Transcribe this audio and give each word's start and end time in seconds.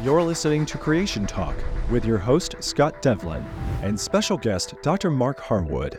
You're 0.00 0.22
listening 0.22 0.64
to 0.66 0.78
Creation 0.78 1.26
Talk 1.26 1.56
with 1.90 2.04
your 2.04 2.18
host, 2.18 2.54
Scott 2.60 3.02
Devlin, 3.02 3.44
and 3.82 3.98
special 3.98 4.36
guest, 4.36 4.74
Dr. 4.80 5.10
Mark 5.10 5.40
Harwood. 5.40 5.98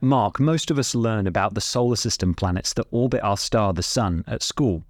Mark, 0.00 0.38
most 0.38 0.70
of 0.70 0.78
us 0.78 0.94
learn 0.94 1.26
about 1.26 1.54
the 1.54 1.60
solar 1.60 1.96
system 1.96 2.34
planets 2.34 2.72
that 2.74 2.86
orbit 2.92 3.20
our 3.24 3.36
star, 3.36 3.72
the 3.72 3.82
Sun, 3.82 4.22
at 4.28 4.44
school. 4.44 4.84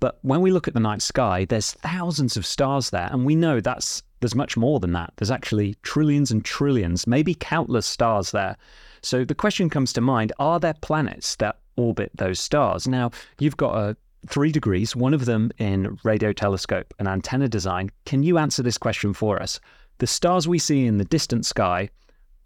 But 0.00 0.18
when 0.22 0.40
we 0.40 0.50
look 0.50 0.66
at 0.66 0.72
the 0.72 0.80
night 0.80 1.02
sky, 1.02 1.44
there's 1.44 1.72
thousands 1.72 2.38
of 2.38 2.46
stars 2.46 2.88
there, 2.88 3.10
and 3.12 3.26
we 3.26 3.36
know 3.36 3.60
that's 3.60 4.02
there's 4.20 4.34
much 4.34 4.56
more 4.56 4.80
than 4.80 4.92
that. 4.92 5.12
There's 5.16 5.30
actually 5.30 5.76
trillions 5.82 6.30
and 6.30 6.42
trillions, 6.42 7.06
maybe 7.06 7.34
countless 7.34 7.84
stars 7.84 8.30
there. 8.30 8.56
So 9.02 9.26
the 9.26 9.34
question 9.34 9.68
comes 9.68 9.92
to 9.92 10.00
mind: 10.00 10.32
Are 10.38 10.58
there 10.58 10.74
planets 10.80 11.36
that 11.36 11.58
orbit 11.76 12.12
those 12.14 12.40
stars? 12.40 12.88
Now 12.88 13.10
you've 13.38 13.58
got 13.58 13.76
a 13.76 13.96
three 14.26 14.52
degrees, 14.52 14.94
one 14.94 15.14
of 15.14 15.24
them 15.24 15.50
in 15.58 15.98
radio 16.04 16.32
telescope 16.32 16.94
and 16.98 17.08
antenna 17.08 17.48
design. 17.48 17.90
Can 18.04 18.22
you 18.22 18.38
answer 18.38 18.62
this 18.62 18.78
question 18.78 19.12
for 19.14 19.42
us? 19.42 19.60
The 19.98 20.06
stars 20.06 20.48
we 20.48 20.58
see 20.58 20.86
in 20.86 20.98
the 20.98 21.04
distant 21.04 21.46
sky, 21.46 21.88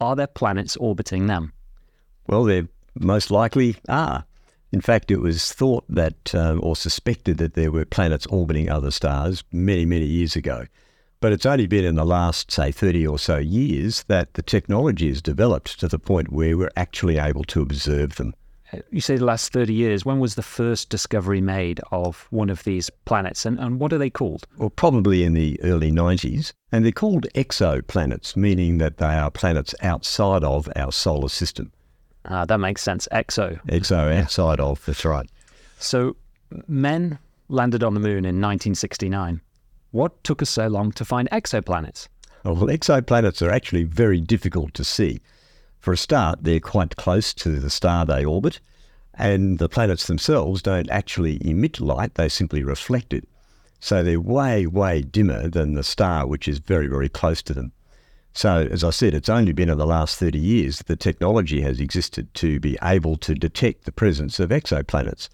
are 0.00 0.16
there 0.16 0.26
planets 0.26 0.76
orbiting 0.76 1.26
them? 1.26 1.52
Well, 2.26 2.44
there 2.44 2.68
most 2.94 3.30
likely 3.30 3.76
are. 3.88 4.24
In 4.72 4.80
fact, 4.80 5.10
it 5.10 5.20
was 5.20 5.52
thought 5.52 5.84
that, 5.88 6.34
um, 6.34 6.60
or 6.62 6.76
suspected 6.76 7.38
that 7.38 7.54
there 7.54 7.70
were 7.70 7.84
planets 7.84 8.26
orbiting 8.26 8.68
other 8.68 8.90
stars 8.90 9.44
many, 9.52 9.84
many 9.84 10.04
years 10.04 10.36
ago. 10.36 10.66
But 11.20 11.32
it's 11.32 11.46
only 11.46 11.66
been 11.66 11.84
in 11.84 11.94
the 11.94 12.04
last, 12.04 12.50
say, 12.50 12.72
30 12.72 13.06
or 13.06 13.18
so 13.18 13.38
years 13.38 14.02
that 14.04 14.34
the 14.34 14.42
technology 14.42 15.08
has 15.08 15.22
developed 15.22 15.80
to 15.80 15.88
the 15.88 15.98
point 15.98 16.32
where 16.32 16.58
we're 16.58 16.70
actually 16.76 17.16
able 17.16 17.44
to 17.44 17.62
observe 17.62 18.16
them. 18.16 18.34
You 18.90 19.00
say 19.00 19.16
the 19.16 19.24
last 19.24 19.52
30 19.52 19.72
years. 19.72 20.04
When 20.04 20.18
was 20.18 20.34
the 20.34 20.42
first 20.42 20.88
discovery 20.88 21.40
made 21.40 21.80
of 21.92 22.26
one 22.30 22.50
of 22.50 22.64
these 22.64 22.90
planets, 23.04 23.46
and, 23.46 23.58
and 23.58 23.80
what 23.80 23.92
are 23.92 23.98
they 23.98 24.10
called? 24.10 24.46
Well, 24.56 24.70
probably 24.70 25.24
in 25.24 25.32
the 25.34 25.60
early 25.62 25.90
90s. 25.90 26.52
And 26.72 26.84
they're 26.84 26.92
called 26.92 27.26
exoplanets, 27.34 28.36
meaning 28.36 28.78
that 28.78 28.98
they 28.98 29.14
are 29.14 29.30
planets 29.30 29.74
outside 29.82 30.44
of 30.44 30.68
our 30.76 30.92
solar 30.92 31.28
system. 31.28 31.72
Ah, 32.24 32.44
that 32.44 32.58
makes 32.58 32.82
sense. 32.82 33.06
Exo. 33.12 33.60
Exo, 33.66 34.14
outside 34.14 34.60
of, 34.60 34.84
that's 34.84 35.04
right. 35.04 35.28
So, 35.78 36.16
men 36.66 37.18
landed 37.48 37.84
on 37.84 37.94
the 37.94 38.00
moon 38.00 38.24
in 38.24 38.40
1969. 38.40 39.40
What 39.92 40.22
took 40.24 40.42
us 40.42 40.50
so 40.50 40.66
long 40.66 40.92
to 40.92 41.04
find 41.04 41.30
exoplanets? 41.30 42.08
Well, 42.44 42.56
exoplanets 42.66 43.42
are 43.46 43.50
actually 43.50 43.84
very 43.84 44.20
difficult 44.20 44.74
to 44.74 44.84
see. 44.84 45.20
For 45.86 45.92
a 45.92 45.96
start, 45.96 46.42
they're 46.42 46.58
quite 46.58 46.96
close 46.96 47.32
to 47.34 47.60
the 47.60 47.70
star 47.70 48.04
they 48.04 48.24
orbit, 48.24 48.58
and 49.14 49.60
the 49.60 49.68
planets 49.68 50.08
themselves 50.08 50.60
don't 50.60 50.90
actually 50.90 51.38
emit 51.48 51.78
light, 51.78 52.16
they 52.16 52.28
simply 52.28 52.64
reflect 52.64 53.12
it. 53.12 53.28
So 53.78 54.02
they're 54.02 54.18
way, 54.18 54.66
way 54.66 55.02
dimmer 55.02 55.48
than 55.48 55.74
the 55.74 55.84
star, 55.84 56.26
which 56.26 56.48
is 56.48 56.58
very, 56.58 56.88
very 56.88 57.08
close 57.08 57.40
to 57.42 57.54
them. 57.54 57.70
So, 58.32 58.66
as 58.68 58.82
I 58.82 58.90
said, 58.90 59.14
it's 59.14 59.28
only 59.28 59.52
been 59.52 59.68
in 59.70 59.78
the 59.78 59.86
last 59.86 60.18
30 60.18 60.40
years 60.40 60.78
that 60.78 60.88
the 60.88 60.96
technology 60.96 61.60
has 61.60 61.78
existed 61.78 62.34
to 62.34 62.58
be 62.58 62.76
able 62.82 63.16
to 63.18 63.36
detect 63.36 63.84
the 63.84 63.92
presence 63.92 64.40
of 64.40 64.50
exoplanets. 64.50 65.28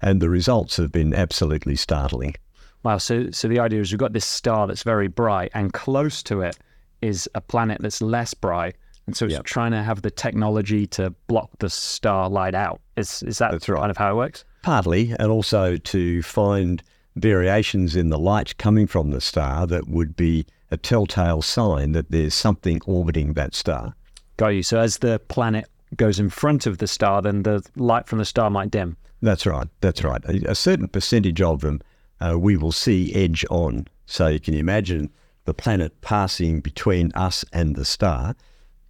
And 0.00 0.22
the 0.22 0.30
results 0.30 0.78
have 0.78 0.90
been 0.90 1.12
absolutely 1.12 1.76
startling. 1.76 2.34
Wow. 2.82 2.96
So, 2.96 3.30
so 3.30 3.46
the 3.46 3.60
idea 3.60 3.82
is 3.82 3.92
we've 3.92 3.98
got 3.98 4.14
this 4.14 4.24
star 4.24 4.66
that's 4.66 4.84
very 4.84 5.08
bright, 5.08 5.50
and 5.52 5.74
close 5.74 6.22
to 6.22 6.40
it 6.40 6.56
is 7.02 7.28
a 7.34 7.42
planet 7.42 7.82
that's 7.82 8.00
less 8.00 8.32
bright. 8.32 8.74
And 9.08 9.16
so 9.16 9.24
it's 9.24 9.32
Yep. 9.36 9.44
trying 9.44 9.70
to 9.70 9.82
have 9.82 10.02
the 10.02 10.10
technology 10.10 10.86
to 10.88 11.08
block 11.28 11.48
the 11.60 11.70
star 11.70 12.28
light 12.28 12.54
out. 12.54 12.82
Is, 12.98 13.22
is 13.22 13.38
that 13.38 13.52
That's 13.52 13.66
right. 13.66 13.78
kind 13.80 13.90
of 13.90 13.96
how 13.96 14.12
it 14.12 14.16
works? 14.16 14.44
Partly, 14.62 15.14
and 15.18 15.30
also 15.30 15.78
to 15.78 16.22
find 16.22 16.82
variations 17.16 17.96
in 17.96 18.10
the 18.10 18.18
light 18.18 18.58
coming 18.58 18.86
from 18.86 19.10
the 19.10 19.22
star 19.22 19.66
that 19.66 19.88
would 19.88 20.14
be 20.14 20.44
a 20.70 20.76
telltale 20.76 21.40
sign 21.40 21.92
that 21.92 22.10
there's 22.10 22.34
something 22.34 22.82
orbiting 22.84 23.32
that 23.32 23.54
star. 23.54 23.94
Got 24.36 24.48
you. 24.48 24.62
So 24.62 24.78
as 24.78 24.98
the 24.98 25.18
planet 25.28 25.64
goes 25.96 26.20
in 26.20 26.28
front 26.28 26.66
of 26.66 26.76
the 26.76 26.86
star, 26.86 27.22
then 27.22 27.44
the 27.44 27.66
light 27.76 28.06
from 28.06 28.18
the 28.18 28.26
star 28.26 28.50
might 28.50 28.70
dim. 28.70 28.98
That's 29.22 29.46
right. 29.46 29.68
That's 29.80 30.04
right. 30.04 30.22
A, 30.26 30.50
a 30.50 30.54
certain 30.54 30.86
percentage 30.86 31.40
of 31.40 31.62
them 31.62 31.80
uh, 32.20 32.38
we 32.38 32.58
will 32.58 32.72
see 32.72 33.14
edge 33.14 33.42
on. 33.48 33.88
So 34.04 34.26
you 34.26 34.38
can 34.38 34.52
imagine 34.52 35.08
the 35.46 35.54
planet 35.54 35.98
passing 36.02 36.60
between 36.60 37.10
us 37.14 37.42
and 37.54 37.74
the 37.74 37.86
star, 37.86 38.36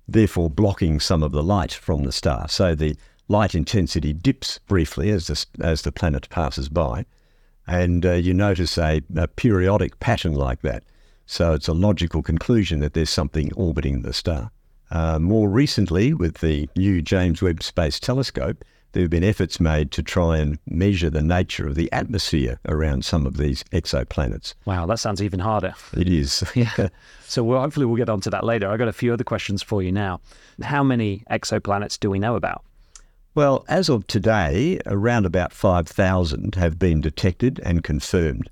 therefore 0.08 0.48
blocking 0.48 0.98
some 0.98 1.22
of 1.22 1.32
the 1.32 1.42
light 1.42 1.72
from 1.72 2.04
the 2.04 2.12
star. 2.12 2.48
So 2.48 2.74
the 2.74 2.96
light 3.28 3.54
intensity 3.54 4.12
dips 4.12 4.58
briefly 4.66 5.10
as 5.10 5.26
the, 5.26 5.64
as 5.64 5.82
the 5.82 5.92
planet 5.92 6.28
passes 6.30 6.68
by, 6.68 7.04
and 7.66 8.06
uh, 8.06 8.12
you 8.12 8.32
notice 8.32 8.78
a, 8.78 9.02
a 9.14 9.28
periodic 9.28 10.00
pattern 10.00 10.34
like 10.34 10.62
that. 10.62 10.82
So 11.26 11.52
it's 11.52 11.68
a 11.68 11.74
logical 11.74 12.22
conclusion 12.22 12.80
that 12.80 12.94
there's 12.94 13.10
something 13.10 13.52
orbiting 13.54 14.00
the 14.00 14.14
star. 14.14 14.50
Uh, 14.90 15.18
more 15.18 15.50
recently, 15.50 16.14
with 16.14 16.38
the 16.38 16.70
new 16.74 17.02
James 17.02 17.42
Webb 17.42 17.62
Space 17.62 18.00
Telescope, 18.00 18.64
there 18.92 19.02
have 19.02 19.10
been 19.10 19.24
efforts 19.24 19.60
made 19.60 19.90
to 19.92 20.02
try 20.02 20.38
and 20.38 20.58
measure 20.66 21.10
the 21.10 21.22
nature 21.22 21.66
of 21.66 21.74
the 21.74 21.92
atmosphere 21.92 22.58
around 22.66 23.04
some 23.04 23.26
of 23.26 23.36
these 23.36 23.62
exoplanets. 23.64 24.54
Wow, 24.64 24.86
that 24.86 24.98
sounds 24.98 25.22
even 25.22 25.40
harder. 25.40 25.74
It 25.96 26.08
is. 26.08 26.44
Yeah. 26.54 26.88
So 27.26 27.44
we'll, 27.44 27.60
hopefully 27.60 27.86
we'll 27.86 27.96
get 27.96 28.08
onto 28.08 28.30
that 28.30 28.42
later. 28.42 28.68
I've 28.68 28.78
got 28.78 28.88
a 28.88 28.92
few 28.92 29.12
other 29.12 29.22
questions 29.22 29.62
for 29.62 29.82
you 29.82 29.92
now. 29.92 30.20
How 30.62 30.82
many 30.82 31.22
exoplanets 31.30 32.00
do 32.00 32.10
we 32.10 32.18
know 32.18 32.34
about? 32.34 32.64
Well, 33.34 33.64
as 33.68 33.88
of 33.88 34.06
today, 34.06 34.80
around 34.86 35.26
about 35.26 35.52
5,000 35.52 36.56
have 36.56 36.78
been 36.78 37.00
detected 37.00 37.60
and 37.62 37.84
confirmed. 37.84 38.50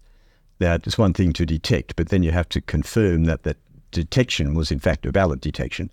Now, 0.60 0.74
it's 0.74 0.98
one 0.98 1.14
thing 1.14 1.32
to 1.32 1.46
detect, 1.46 1.96
but 1.96 2.10
then 2.10 2.22
you 2.22 2.30
have 2.30 2.48
to 2.50 2.60
confirm 2.60 3.24
that 3.24 3.42
that 3.42 3.56
detection 3.90 4.54
was 4.54 4.70
in 4.70 4.78
fact 4.78 5.06
a 5.06 5.10
valid 5.10 5.40
detection. 5.40 5.90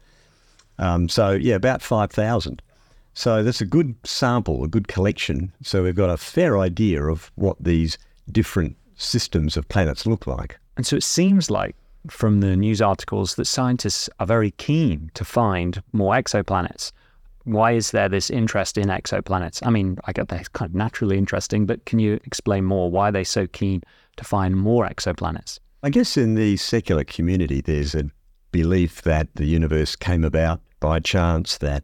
Um, 0.77 1.09
so, 1.09 1.31
yeah, 1.31 1.55
about 1.55 1.81
5,000. 1.81 2.61
So 3.13 3.43
that's 3.43 3.61
a 3.61 3.65
good 3.65 3.95
sample, 4.03 4.63
a 4.63 4.67
good 4.67 4.87
collection. 4.87 5.53
So 5.61 5.83
we've 5.83 5.95
got 5.95 6.09
a 6.09 6.17
fair 6.17 6.57
idea 6.57 7.03
of 7.03 7.31
what 7.35 7.57
these 7.63 7.97
different 8.31 8.75
systems 8.95 9.57
of 9.57 9.67
planets 9.69 10.05
look 10.05 10.27
like. 10.27 10.59
And 10.77 10.85
so 10.85 10.95
it 10.95 11.03
seems 11.03 11.51
like 11.51 11.75
from 12.07 12.41
the 12.41 12.55
news 12.55 12.81
articles 12.81 13.35
that 13.35 13.45
scientists 13.45 14.09
are 14.19 14.25
very 14.25 14.51
keen 14.51 15.11
to 15.13 15.23
find 15.23 15.81
more 15.93 16.13
exoplanets. 16.15 16.91
Why 17.45 17.73
is 17.73 17.91
there 17.91 18.09
this 18.09 18.29
interest 18.29 18.77
in 18.77 18.87
exoplanets? 18.87 19.65
I 19.65 19.69
mean, 19.69 19.97
I 20.05 20.13
get 20.13 20.29
they're 20.29 20.43
kind 20.53 20.69
of 20.69 20.75
naturally 20.75 21.17
interesting, 21.17 21.65
but 21.65 21.85
can 21.85 21.99
you 21.99 22.19
explain 22.23 22.63
more 22.63 22.89
why 22.89 23.11
they're 23.11 23.25
so 23.25 23.47
keen 23.47 23.83
to 24.17 24.23
find 24.23 24.55
more 24.55 24.87
exoplanets? 24.87 25.59
I 25.83 25.89
guess 25.89 26.15
in 26.15 26.35
the 26.35 26.55
secular 26.57 27.03
community, 27.03 27.61
there's 27.61 27.93
a 27.93 28.09
belief 28.51 29.01
that 29.01 29.27
the 29.35 29.45
universe 29.45 29.95
came 29.95 30.23
about 30.23 30.61
by 30.79 30.99
chance, 30.99 31.57
that 31.57 31.83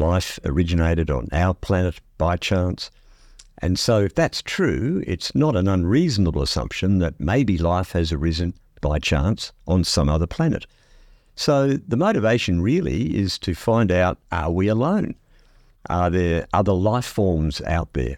life 0.00 0.40
originated 0.44 1.10
on 1.10 1.28
our 1.32 1.54
planet 1.54 2.00
by 2.18 2.36
chance. 2.36 2.90
And 3.62 3.78
so, 3.78 4.00
if 4.00 4.14
that's 4.14 4.42
true, 4.42 5.04
it's 5.06 5.34
not 5.34 5.54
an 5.54 5.68
unreasonable 5.68 6.42
assumption 6.42 6.98
that 6.98 7.20
maybe 7.20 7.58
life 7.58 7.92
has 7.92 8.10
arisen 8.10 8.54
by 8.80 8.98
chance 8.98 9.52
on 9.66 9.84
some 9.84 10.08
other 10.08 10.26
planet. 10.26 10.66
So, 11.36 11.74
the 11.86 11.96
motivation 11.96 12.62
really 12.62 13.16
is 13.16 13.38
to 13.40 13.54
find 13.54 13.92
out 13.92 14.18
are 14.32 14.50
we 14.50 14.68
alone? 14.68 15.14
Are 15.88 16.10
there 16.10 16.46
other 16.52 16.72
life 16.72 17.04
forms 17.04 17.60
out 17.62 17.92
there? 17.92 18.16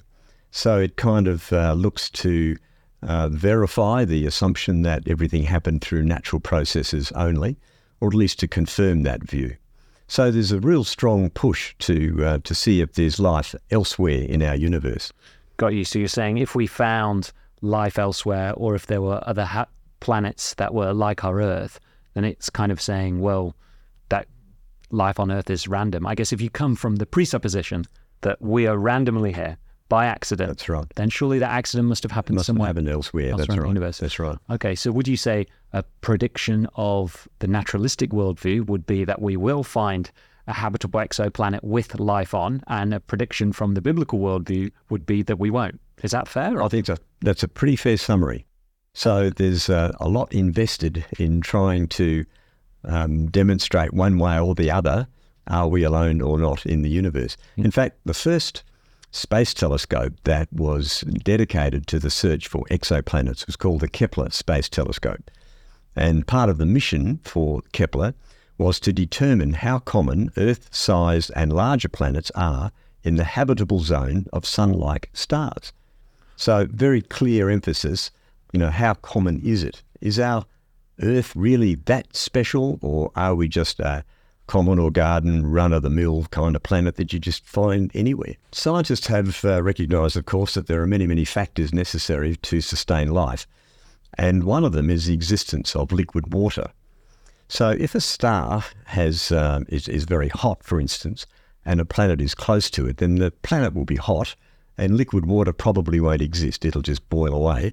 So, 0.53 0.79
it 0.79 0.97
kind 0.97 1.27
of 1.27 1.53
uh, 1.53 1.73
looks 1.73 2.09
to 2.11 2.57
uh, 3.03 3.29
verify 3.29 4.05
the 4.05 4.27
assumption 4.27 4.83
that 4.83 5.09
everything 5.09 5.43
happened 5.43 5.83
through 5.83 6.05
natural 6.05 6.41
processes 6.41 7.11
only, 7.13 7.57
or 8.01 8.09
at 8.09 8.15
least 8.15 8.39
to 8.41 8.49
confirm 8.49 9.03
that 9.03 9.25
view. 9.25 9.57
So 10.13 10.31
there's 10.31 10.53
a 10.53 10.61
real 10.61 10.85
strong 10.85 11.31
push 11.31 11.75
to 11.79 12.23
uh, 12.23 12.39
to 12.45 12.55
see 12.55 12.83
if 12.83 12.93
there's 12.93 13.19
life 13.19 13.55
elsewhere 13.71 14.21
in 14.21 14.43
our 14.43 14.55
universe. 14.55 15.11
Got 15.57 15.69
you. 15.69 15.87
So 15.87 15.99
you're 15.99 16.07
saying 16.07 16.37
if 16.37 16.55
we 16.55 16.67
found 16.67 17.33
life 17.63 17.99
elsewhere, 17.99 18.53
or 18.55 18.75
if 18.75 18.87
there 18.89 19.01
were 19.01 19.27
other 19.27 19.47
ha- 19.47 19.69
planets 20.01 20.53
that 20.57 20.75
were 20.75 20.93
like 20.93 21.25
our 21.25 21.41
Earth, 21.41 21.81
then 22.13 22.27
it's 22.27 22.51
kind 22.51 22.71
of 22.71 22.79
saying, 22.79 23.21
well, 23.21 23.57
that 24.11 24.29
life 24.91 25.19
on 25.19 25.33
Earth 25.33 25.49
is 25.49 25.67
random. 25.67 26.07
I 26.07 26.15
guess 26.15 26.31
if 26.31 26.43
you 26.43 26.51
come 26.51 26.77
from 26.77 26.97
the 26.97 27.07
presupposition 27.07 27.87
that 28.21 28.43
we 28.43 28.67
are 28.67 28.77
randomly 28.77 29.33
here 29.33 29.57
by 29.93 30.07
accident, 30.07 30.49
That's 30.49 30.71
right. 30.71 30.87
then 30.97 31.11
surely 31.11 31.39
that 31.39 31.51
accident 31.51 31.87
must 31.87 32.03
have 32.03 32.13
happened 32.13 32.37
Must 32.37 32.47
have 32.47 32.55
somewhere. 32.55 32.69
happened 32.69 32.89
elsewhere. 32.89 33.37
That's 33.37 33.51
in 33.51 33.57
the 33.57 33.61
right. 33.61 33.69
universe. 33.69 33.99
That's 33.99 34.19
right. 34.19 34.39
Okay, 34.49 34.75
so 34.75 34.91
would 34.91 35.07
you 35.07 35.19
say 35.19 35.47
a 35.75 35.83
prediction 36.01 36.67
of 36.77 37.29
the 37.41 37.47
naturalistic 37.47 38.09
worldview 38.09 38.67
would 38.69 38.87
be 38.87 39.05
that 39.05 39.21
we 39.21 39.37
will 39.37 39.63
find 39.63 40.11
a 40.47 40.55
habitable 40.55 40.99
exoplanet 40.99 41.63
with 41.63 42.01
life 42.01 42.33
on, 42.33 42.63
and 42.69 42.95
a 42.95 43.01
prediction 43.01 43.53
from 43.53 43.75
the 43.75 43.83
biblical 43.83 44.19
worldview 44.19 44.71
would 44.89 45.05
be 45.05 45.23
that 45.25 45.39
we 45.39 45.51
won't? 45.51 45.79
Is 46.03 46.13
that 46.13 46.27
fair? 46.27 46.63
I 46.63 46.69
think 46.69 46.87
that's 46.87 46.99
a, 46.99 47.03
that's 47.21 47.43
a 47.43 47.49
pretty 47.49 47.77
fair 47.77 47.99
summary. 47.99 48.47
So 48.95 49.29
there's 49.29 49.69
uh, 49.69 49.93
a 50.01 50.09
lot 50.09 50.33
invested 50.33 51.05
in 51.19 51.43
trying 51.43 51.87
to 51.89 52.25
um, 52.85 53.27
demonstrate 53.27 53.93
one 53.93 54.17
way 54.17 54.41
or 54.41 54.55
the 54.55 54.71
other 54.71 55.07
are 55.49 55.69
we 55.69 55.83
alone 55.83 56.23
or 56.23 56.39
not 56.39 56.65
in 56.65 56.81
the 56.81 56.89
universe. 56.89 57.37
In 57.59 57.71
fact, 57.71 57.99
the 58.07 58.15
first 58.15 58.65
space 59.13 59.55
telescope 59.55 60.15
that 60.25 60.53
was 60.53 61.03
dedicated 61.23 61.87
to 61.87 62.01
the 62.01 62.11
search 62.11 62.49
for 62.49 62.65
exoplanets. 62.71 63.47
Was 63.47 63.55
called 63.55 63.81
the 63.81 63.89
Kepler 63.89 64.31
Space 64.31 64.69
Telescope. 64.69 65.31
And 65.95 66.27
part 66.27 66.51
of 66.51 66.59
the 66.59 66.67
mission 66.67 67.21
for 67.23 67.63
Kepler 67.73 68.15
was 68.59 68.81
to 68.81 68.93
determine 68.93 69.53
how 69.53 69.79
common 69.79 70.33
Earth 70.37 70.69
sized 70.73 71.31
and 71.37 71.53
larger 71.53 71.89
planets 71.89 72.33
are 72.35 72.73
in 73.05 73.15
the 73.15 73.25
habitable 73.25 73.81
zone 73.81 74.27
of 74.33 74.45
sun 74.45 74.73
like 74.73 75.11
stars. 75.13 75.73
So, 76.37 76.67
very 76.71 77.03
clear 77.03 77.49
emphasis 77.49 78.11
you 78.53 78.59
know, 78.59 78.71
how 78.71 78.95
common 78.95 79.41
is 79.41 79.65
it? 79.65 79.83
Is 80.01 80.21
our 80.21 80.45
Earth 81.01 81.35
really 81.35 81.75
that 81.87 82.15
special, 82.15 82.79
or 82.83 83.11
are 83.17 83.35
we 83.35 83.49
just 83.49 83.81
a 83.81 84.05
common 84.53 84.79
or 84.79 84.91
garden, 84.91 85.47
run 85.51 85.73
of 85.73 85.83
the 85.83 85.89
mill 85.89 86.27
kind 86.31 86.55
of 86.55 86.63
planet 86.63 86.97
that 86.97 87.11
you 87.11 87.19
just 87.19 87.43
find 87.47 87.91
anywhere? 87.95 88.35
Scientists 88.53 89.07
have 89.07 89.43
uh, 89.47 89.63
recognised, 89.63 90.15
of 90.15 90.27
course, 90.27 90.53
that 90.53 90.67
there 90.67 90.83
are 90.83 90.87
many, 90.87 91.07
many 91.07 91.25
factors 91.25 91.73
necessary 91.73 92.37
to 92.37 92.61
sustain 92.61 93.09
life. 93.13 93.47
And 94.19 94.45
one 94.45 94.63
of 94.63 94.73
them 94.73 94.91
is 94.91 95.07
the 95.07 95.15
existence 95.15 95.75
of 95.75 95.91
liquid 95.91 96.35
water. 96.35 96.67
So, 97.49 97.71
if 97.71 97.95
a 97.95 98.01
star 98.03 98.63
has 98.85 99.33
um, 99.33 99.65
is, 99.71 99.89
is 99.89 100.05
very 100.05 100.29
hot, 100.29 100.63
for 100.63 100.79
instance, 100.79 101.25
and 101.65 101.81
a 101.81 101.87
planet 101.87 102.21
is 102.21 102.35
close 102.35 102.69
to 102.73 102.87
it, 102.87 102.99
then 102.99 103.15
the 103.15 103.31
planet 103.31 103.73
will 103.73 103.87
be 103.87 103.97
hot, 103.97 104.37
and 104.77 104.99
liquid 104.99 105.25
water 105.25 105.55
probably 105.55 105.99
won't 105.99 106.21
exist. 106.21 106.67
It'll 106.67 106.83
just 106.83 107.09
boil 107.09 107.33
away. 107.33 107.73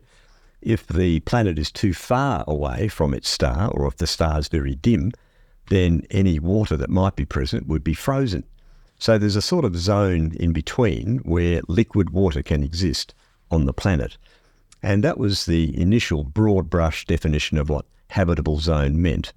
If 0.61 0.87
the 0.87 1.19
planet 1.19 1.59
is 1.59 1.73
too 1.73 1.93
far 1.93 2.45
away 2.47 2.87
from 2.87 3.13
its 3.13 3.27
star, 3.27 3.69
or 3.69 3.85
if 3.85 3.97
the 3.97 4.07
star 4.07 4.39
is 4.39 4.47
very 4.47 4.75
dim, 4.75 5.11
then 5.69 6.05
any 6.11 6.39
water 6.39 6.75
that 6.77 6.89
might 6.89 7.15
be 7.15 7.25
present 7.25 7.67
would 7.67 7.83
be 7.83 7.93
frozen. 7.93 8.43
So 8.99 9.17
there's 9.17 9.37
a 9.37 9.41
sort 9.41 9.65
of 9.65 9.77
zone 9.77 10.35
in 10.39 10.51
between 10.51 11.19
where 11.19 11.61
liquid 11.67 12.09
water 12.09 12.43
can 12.43 12.63
exist 12.63 13.13
on 13.49 13.65
the 13.65 13.73
planet. 13.73 14.17
And 14.83 15.03
that 15.03 15.17
was 15.17 15.45
the 15.45 15.79
initial 15.79 16.23
broad 16.23 16.69
brush 16.69 17.05
definition 17.05 17.57
of 17.57 17.69
what 17.69 17.85
habitable 18.09 18.59
zone 18.59 19.01
meant. 19.01 19.33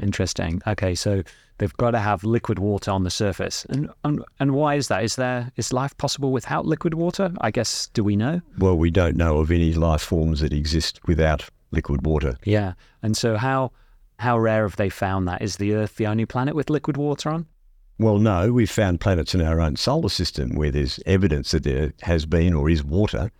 Interesting. 0.00 0.60
Okay, 0.66 0.94
so 0.94 1.22
they've 1.58 1.76
got 1.76 1.92
to 1.92 2.00
have 2.00 2.24
liquid 2.24 2.58
water 2.58 2.90
on 2.90 3.04
the 3.04 3.10
surface, 3.10 3.64
and 3.66 3.88
and, 4.02 4.24
and 4.40 4.52
why 4.52 4.74
is 4.74 4.88
that? 4.88 5.04
Is 5.04 5.14
there 5.16 5.52
is 5.56 5.72
life 5.72 5.96
possible 5.98 6.32
without 6.32 6.66
liquid 6.66 6.94
water? 6.94 7.32
I 7.40 7.52
guess. 7.52 7.88
Do 7.94 8.02
we 8.02 8.16
know? 8.16 8.40
Well, 8.58 8.76
we 8.76 8.90
don't 8.90 9.16
know 9.16 9.38
of 9.38 9.52
any 9.52 9.72
life 9.72 10.02
forms 10.02 10.40
that 10.40 10.52
exist 10.52 10.98
without 11.06 11.48
liquid 11.70 12.04
water. 12.04 12.36
Yeah, 12.44 12.72
and 13.02 13.16
so 13.16 13.36
how 13.36 13.70
how 14.24 14.38
rare 14.38 14.62
have 14.62 14.76
they 14.76 14.88
found 14.88 15.28
that? 15.28 15.42
Is 15.42 15.58
the 15.58 15.74
Earth 15.74 15.96
the 15.96 16.06
only 16.06 16.24
planet 16.24 16.54
with 16.54 16.70
liquid 16.70 16.96
water 16.96 17.28
on? 17.28 17.46
Well, 17.98 18.18
no, 18.18 18.52
we've 18.52 18.70
found 18.70 19.00
planets 19.00 19.34
in 19.34 19.42
our 19.42 19.60
own 19.60 19.76
solar 19.76 20.08
system 20.08 20.56
where 20.56 20.70
there's 20.70 20.98
evidence 21.06 21.50
that 21.50 21.62
there 21.62 21.92
has 22.02 22.26
been 22.26 22.54
or 22.54 22.68
is 22.70 22.82
water, 22.82 23.30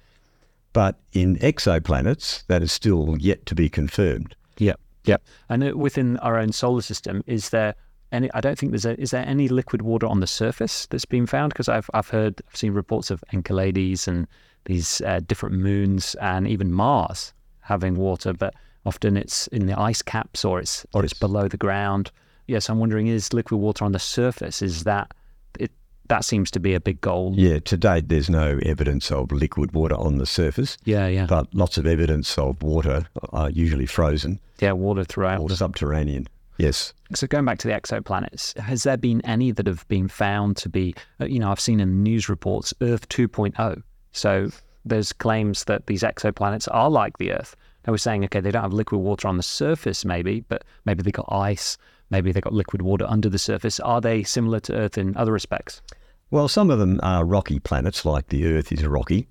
but 0.74 1.00
in 1.12 1.36
exoplanets, 1.36 2.46
that 2.46 2.62
is 2.62 2.70
still 2.70 3.16
yet 3.18 3.46
to 3.46 3.54
be 3.54 3.68
confirmed. 3.68 4.36
Yep. 4.58 4.78
Yep. 5.06 5.22
And 5.48 5.64
uh, 5.64 5.76
within 5.76 6.18
our 6.18 6.38
own 6.38 6.52
solar 6.52 6.82
system, 6.82 7.24
is 7.26 7.48
there 7.48 7.74
any? 8.12 8.30
I 8.34 8.40
don't 8.40 8.58
think 8.58 8.72
there's 8.72 8.86
a. 8.86 9.00
Is 9.00 9.10
there 9.10 9.26
any 9.26 9.48
liquid 9.48 9.82
water 9.82 10.06
on 10.06 10.20
the 10.20 10.26
surface 10.26 10.86
that's 10.86 11.04
been 11.04 11.26
found? 11.26 11.52
Because 11.52 11.68
I've 11.68 11.90
I've 11.94 12.08
heard 12.08 12.40
I've 12.48 12.56
seen 12.56 12.72
reports 12.72 13.10
of 13.10 13.24
Enceladus 13.32 14.06
and 14.06 14.26
these 14.66 15.00
uh, 15.00 15.20
different 15.26 15.56
moons 15.56 16.14
and 16.20 16.46
even 16.46 16.72
Mars 16.72 17.32
having 17.60 17.96
water, 17.96 18.32
but 18.32 18.54
often 18.86 19.16
it's 19.16 19.46
in 19.48 19.66
the 19.66 19.78
ice 19.78 20.02
caps 20.02 20.44
or 20.44 20.60
it's 20.60 20.86
or 20.92 21.04
it's 21.04 21.14
below 21.14 21.48
the 21.48 21.56
ground. 21.56 22.10
Yes, 22.46 22.68
I'm 22.68 22.78
wondering 22.78 23.06
is 23.06 23.32
liquid 23.32 23.60
water 23.60 23.84
on 23.84 23.92
the 23.92 23.98
surface? 23.98 24.62
Is 24.62 24.84
that 24.84 25.12
it? 25.58 25.72
That 26.08 26.24
seems 26.24 26.50
to 26.52 26.60
be 26.60 26.74
a 26.74 26.80
big 26.80 27.00
goal. 27.00 27.32
Yeah, 27.34 27.58
to 27.60 27.76
date, 27.76 28.08
there's 28.08 28.28
no 28.28 28.58
evidence 28.62 29.10
of 29.10 29.32
liquid 29.32 29.72
water 29.72 29.96
on 29.96 30.18
the 30.18 30.26
surface. 30.26 30.76
Yeah, 30.84 31.06
yeah. 31.06 31.26
But 31.26 31.54
lots 31.54 31.78
of 31.78 31.86
evidence 31.86 32.36
of 32.36 32.62
water, 32.62 33.06
uh, 33.32 33.50
usually 33.52 33.86
frozen. 33.86 34.40
Yeah, 34.60 34.72
water 34.72 35.04
throughout. 35.04 35.40
Or 35.40 35.50
subterranean. 35.50 36.28
Yes. 36.58 36.92
So 37.14 37.26
going 37.26 37.44
back 37.44 37.58
to 37.58 37.68
the 37.68 37.74
exoplanets, 37.74 38.56
has 38.58 38.84
there 38.84 38.96
been 38.96 39.20
any 39.22 39.50
that 39.52 39.66
have 39.66 39.86
been 39.88 40.08
found 40.08 40.56
to 40.58 40.68
be, 40.68 40.94
uh, 41.20 41.24
you 41.26 41.38
know, 41.38 41.50
I've 41.50 41.60
seen 41.60 41.80
in 41.80 42.02
news 42.02 42.28
reports 42.28 42.72
Earth 42.80 43.08
2.0. 43.08 43.82
So 44.12 44.50
there's 44.84 45.12
claims 45.12 45.64
that 45.64 45.86
these 45.86 46.02
exoplanets 46.02 46.68
are 46.70 46.90
like 46.90 47.18
the 47.18 47.32
Earth. 47.32 47.56
Now 47.86 47.92
we're 47.92 47.98
saying, 47.98 48.24
okay, 48.24 48.40
they 48.40 48.50
don't 48.50 48.62
have 48.62 48.72
liquid 48.72 49.00
water 49.00 49.28
on 49.28 49.36
the 49.36 49.42
surface, 49.42 50.04
maybe, 50.04 50.40
but 50.40 50.64
maybe 50.84 51.02
they 51.02 51.10
got 51.10 51.28
ice, 51.30 51.76
maybe 52.10 52.32
they 52.32 52.40
got 52.40 52.52
liquid 52.52 52.82
water 52.82 53.06
under 53.08 53.28
the 53.28 53.38
surface. 53.38 53.78
Are 53.80 54.00
they 54.00 54.22
similar 54.22 54.60
to 54.60 54.74
Earth 54.74 54.98
in 54.98 55.16
other 55.16 55.32
respects? 55.32 55.82
Well, 56.30 56.48
some 56.48 56.70
of 56.70 56.78
them 56.78 56.98
are 57.02 57.24
rocky 57.24 57.60
planets, 57.60 58.04
like 58.04 58.28
the 58.28 58.46
Earth 58.46 58.72
is 58.72 58.84
rocky. 58.84 59.28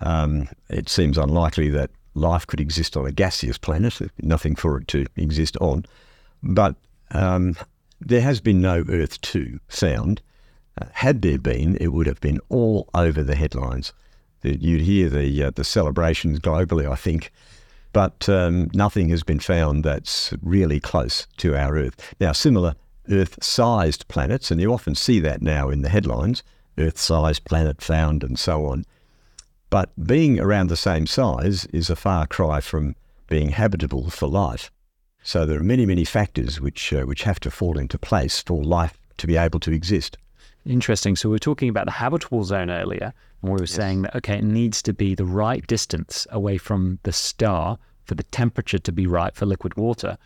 Um, 0.00 0.48
it 0.68 0.88
seems 0.88 1.16
unlikely 1.16 1.70
that 1.70 1.90
life 2.14 2.46
could 2.46 2.60
exist 2.60 2.96
on 2.96 3.06
a 3.06 3.12
gaseous 3.12 3.58
planet, 3.58 4.00
nothing 4.20 4.56
for 4.56 4.78
it 4.78 4.88
to 4.88 5.06
exist 5.16 5.56
on. 5.60 5.86
But 6.42 6.74
um, 7.12 7.56
there 8.00 8.20
has 8.20 8.40
been 8.40 8.60
no 8.60 8.84
Earth 8.88 9.20
2 9.20 9.60
found. 9.68 10.20
Uh, 10.80 10.86
had 10.92 11.22
there 11.22 11.38
been, 11.38 11.76
it 11.76 11.88
would 11.88 12.06
have 12.06 12.20
been 12.20 12.40
all 12.48 12.88
over 12.94 13.22
the 13.22 13.36
headlines. 13.36 13.92
You'd 14.42 14.80
hear 14.80 15.08
the 15.08 15.44
uh, 15.44 15.50
the 15.50 15.62
celebrations 15.62 16.40
globally, 16.40 16.90
I 16.90 16.96
think, 16.96 17.30
but 17.92 18.28
um, 18.28 18.70
nothing 18.74 19.08
has 19.10 19.22
been 19.22 19.40
found 19.40 19.84
that's 19.84 20.32
really 20.42 20.80
close 20.80 21.26
to 21.38 21.56
our 21.56 21.76
Earth. 21.76 22.14
Now, 22.20 22.32
similar 22.32 22.74
Earth-sized 23.10 24.08
planets, 24.08 24.50
and 24.50 24.60
you 24.60 24.72
often 24.72 24.94
see 24.94 25.20
that 25.20 25.42
now 25.42 25.68
in 25.70 25.82
the 25.82 25.88
headlines: 25.88 26.42
Earth-sized 26.78 27.44
planet 27.44 27.82
found, 27.82 28.22
and 28.24 28.38
so 28.38 28.66
on. 28.66 28.84
But 29.70 29.90
being 30.06 30.38
around 30.38 30.68
the 30.68 30.76
same 30.76 31.06
size 31.06 31.66
is 31.66 31.90
a 31.90 31.96
far 31.96 32.26
cry 32.26 32.60
from 32.60 32.94
being 33.28 33.50
habitable 33.50 34.10
for 34.10 34.28
life. 34.28 34.70
So 35.22 35.46
there 35.46 35.58
are 35.58 35.64
many, 35.64 35.86
many 35.86 36.04
factors 36.04 36.60
which 36.60 36.92
uh, 36.92 37.02
which 37.02 37.22
have 37.22 37.40
to 37.40 37.50
fall 37.50 37.78
into 37.78 37.98
place 37.98 38.40
for 38.40 38.62
life 38.62 38.98
to 39.18 39.26
be 39.26 39.36
able 39.36 39.60
to 39.60 39.72
exist. 39.72 40.18
Interesting. 40.64 41.16
So 41.16 41.28
we 41.28 41.34
were 41.34 41.40
talking 41.40 41.68
about 41.68 41.86
the 41.86 41.92
habitable 41.92 42.44
zone 42.44 42.70
earlier, 42.70 43.12
and 43.42 43.50
we 43.50 43.56
were 43.56 43.62
yes. 43.62 43.72
saying 43.72 44.02
that 44.02 44.16
okay, 44.16 44.38
it 44.38 44.44
needs 44.44 44.82
to 44.82 44.92
be 44.92 45.14
the 45.14 45.24
right 45.24 45.66
distance 45.66 46.26
away 46.30 46.58
from 46.58 46.98
the 47.02 47.12
star 47.12 47.78
for 48.04 48.14
the 48.14 48.22
temperature 48.24 48.78
to 48.78 48.92
be 48.92 49.06
right 49.06 49.34
for 49.34 49.46
liquid 49.46 49.76
water. 49.76 50.18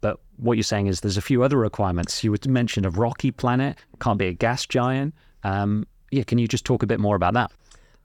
But 0.00 0.20
what 0.36 0.56
you're 0.56 0.64
saying 0.64 0.88
is 0.88 1.00
there's 1.00 1.16
a 1.16 1.22
few 1.22 1.42
other 1.42 1.56
requirements. 1.56 2.22
You 2.22 2.30
would 2.30 2.46
mention 2.46 2.84
a 2.84 2.90
rocky 2.90 3.30
planet, 3.30 3.78
can't 4.00 4.18
be 4.18 4.26
a 4.26 4.32
gas 4.32 4.66
giant. 4.66 5.14
Um, 5.44 5.86
yeah, 6.10 6.24
can 6.24 6.38
you 6.38 6.48
just 6.48 6.64
talk 6.64 6.82
a 6.82 6.86
bit 6.86 7.00
more 7.00 7.16
about 7.16 7.34
that? 7.34 7.52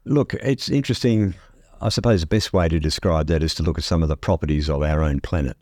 Look, 0.04 0.34
it's 0.34 0.68
interesting. 0.68 1.34
I 1.82 1.88
suppose 1.88 2.20
the 2.20 2.26
best 2.26 2.52
way 2.52 2.68
to 2.68 2.78
describe 2.78 3.26
that 3.26 3.42
is 3.42 3.54
to 3.56 3.62
look 3.62 3.78
at 3.78 3.84
some 3.84 4.02
of 4.02 4.08
the 4.08 4.16
properties 4.16 4.68
of 4.68 4.82
our 4.82 5.02
own 5.02 5.20
planet. 5.20 5.56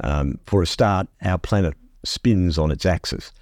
Um, 0.00 0.38
for 0.46 0.62
a 0.62 0.66
start, 0.66 1.08
our 1.22 1.38
planet 1.38 1.74
spins 2.04 2.58
on 2.58 2.70
its 2.70 2.84
axis, 2.84 3.32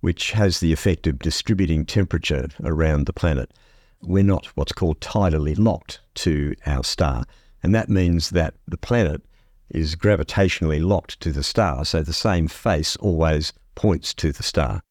which 0.00 0.32
has 0.32 0.60
the 0.60 0.72
effect 0.72 1.06
of 1.06 1.18
distributing 1.18 1.84
temperature 1.84 2.48
around 2.62 3.06
the 3.06 3.12
planet. 3.12 3.52
We're 4.00 4.22
not 4.22 4.46
what's 4.54 4.72
called 4.72 5.00
tidally 5.00 5.58
locked 5.58 6.00
to 6.16 6.54
our 6.66 6.84
star, 6.84 7.24
and 7.62 7.74
that 7.74 7.88
means 7.88 8.30
that 8.30 8.54
the 8.66 8.76
planet 8.76 9.22
is 9.70 9.96
gravitationally 9.96 10.82
locked 10.82 11.20
to 11.20 11.32
the 11.32 11.42
star, 11.42 11.84
so 11.84 12.02
the 12.02 12.12
same 12.12 12.48
face 12.48 12.96
always 12.96 13.52
points 13.74 14.14
to 14.14 14.32
the 14.32 14.42
star. 14.42 14.82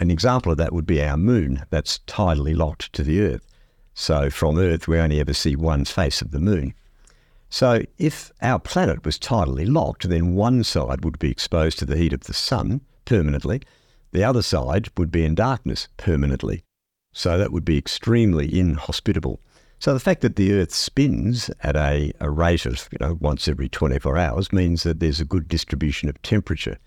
An 0.00 0.10
example 0.10 0.50
of 0.50 0.58
that 0.58 0.72
would 0.72 0.86
be 0.86 1.02
our 1.02 1.16
moon, 1.16 1.64
that's 1.70 2.00
tidally 2.06 2.56
locked 2.56 2.92
to 2.94 3.02
the 3.02 3.20
Earth. 3.20 3.46
So 3.94 4.28
from 4.28 4.58
Earth, 4.58 4.88
we 4.88 4.98
only 4.98 5.20
ever 5.20 5.32
see 5.32 5.54
one 5.54 5.84
face 5.84 6.20
of 6.20 6.32
the 6.32 6.40
moon. 6.40 6.74
So 7.48 7.82
if 7.98 8.32
our 8.42 8.58
planet 8.58 9.04
was 9.04 9.18
tidally 9.18 9.72
locked, 9.72 10.08
then 10.08 10.34
one 10.34 10.64
side 10.64 11.04
would 11.04 11.20
be 11.20 11.30
exposed 11.30 11.78
to 11.78 11.84
the 11.84 11.96
heat 11.96 12.12
of 12.12 12.22
the 12.22 12.34
sun 12.34 12.80
permanently, 13.04 13.62
the 14.14 14.24
other 14.24 14.42
side 14.42 14.88
would 14.96 15.10
be 15.10 15.24
in 15.24 15.34
darkness 15.34 15.88
permanently. 15.96 16.64
So 17.12 17.36
that 17.36 17.52
would 17.52 17.64
be 17.64 17.76
extremely 17.76 18.58
inhospitable. 18.58 19.40
So 19.78 19.92
the 19.92 20.00
fact 20.00 20.22
that 20.22 20.36
the 20.36 20.52
Earth 20.54 20.72
spins 20.72 21.50
at 21.62 21.76
a, 21.76 22.12
a 22.20 22.30
rate 22.30 22.64
of 22.64 22.88
you 22.90 22.98
know 23.00 23.18
once 23.20 23.48
every 23.48 23.68
24 23.68 24.16
hours 24.16 24.52
means 24.52 24.84
that 24.84 25.00
there's 25.00 25.20
a 25.20 25.24
good 25.24 25.48
distribution 25.48 26.08
of 26.08 26.22
temperature. 26.22 26.78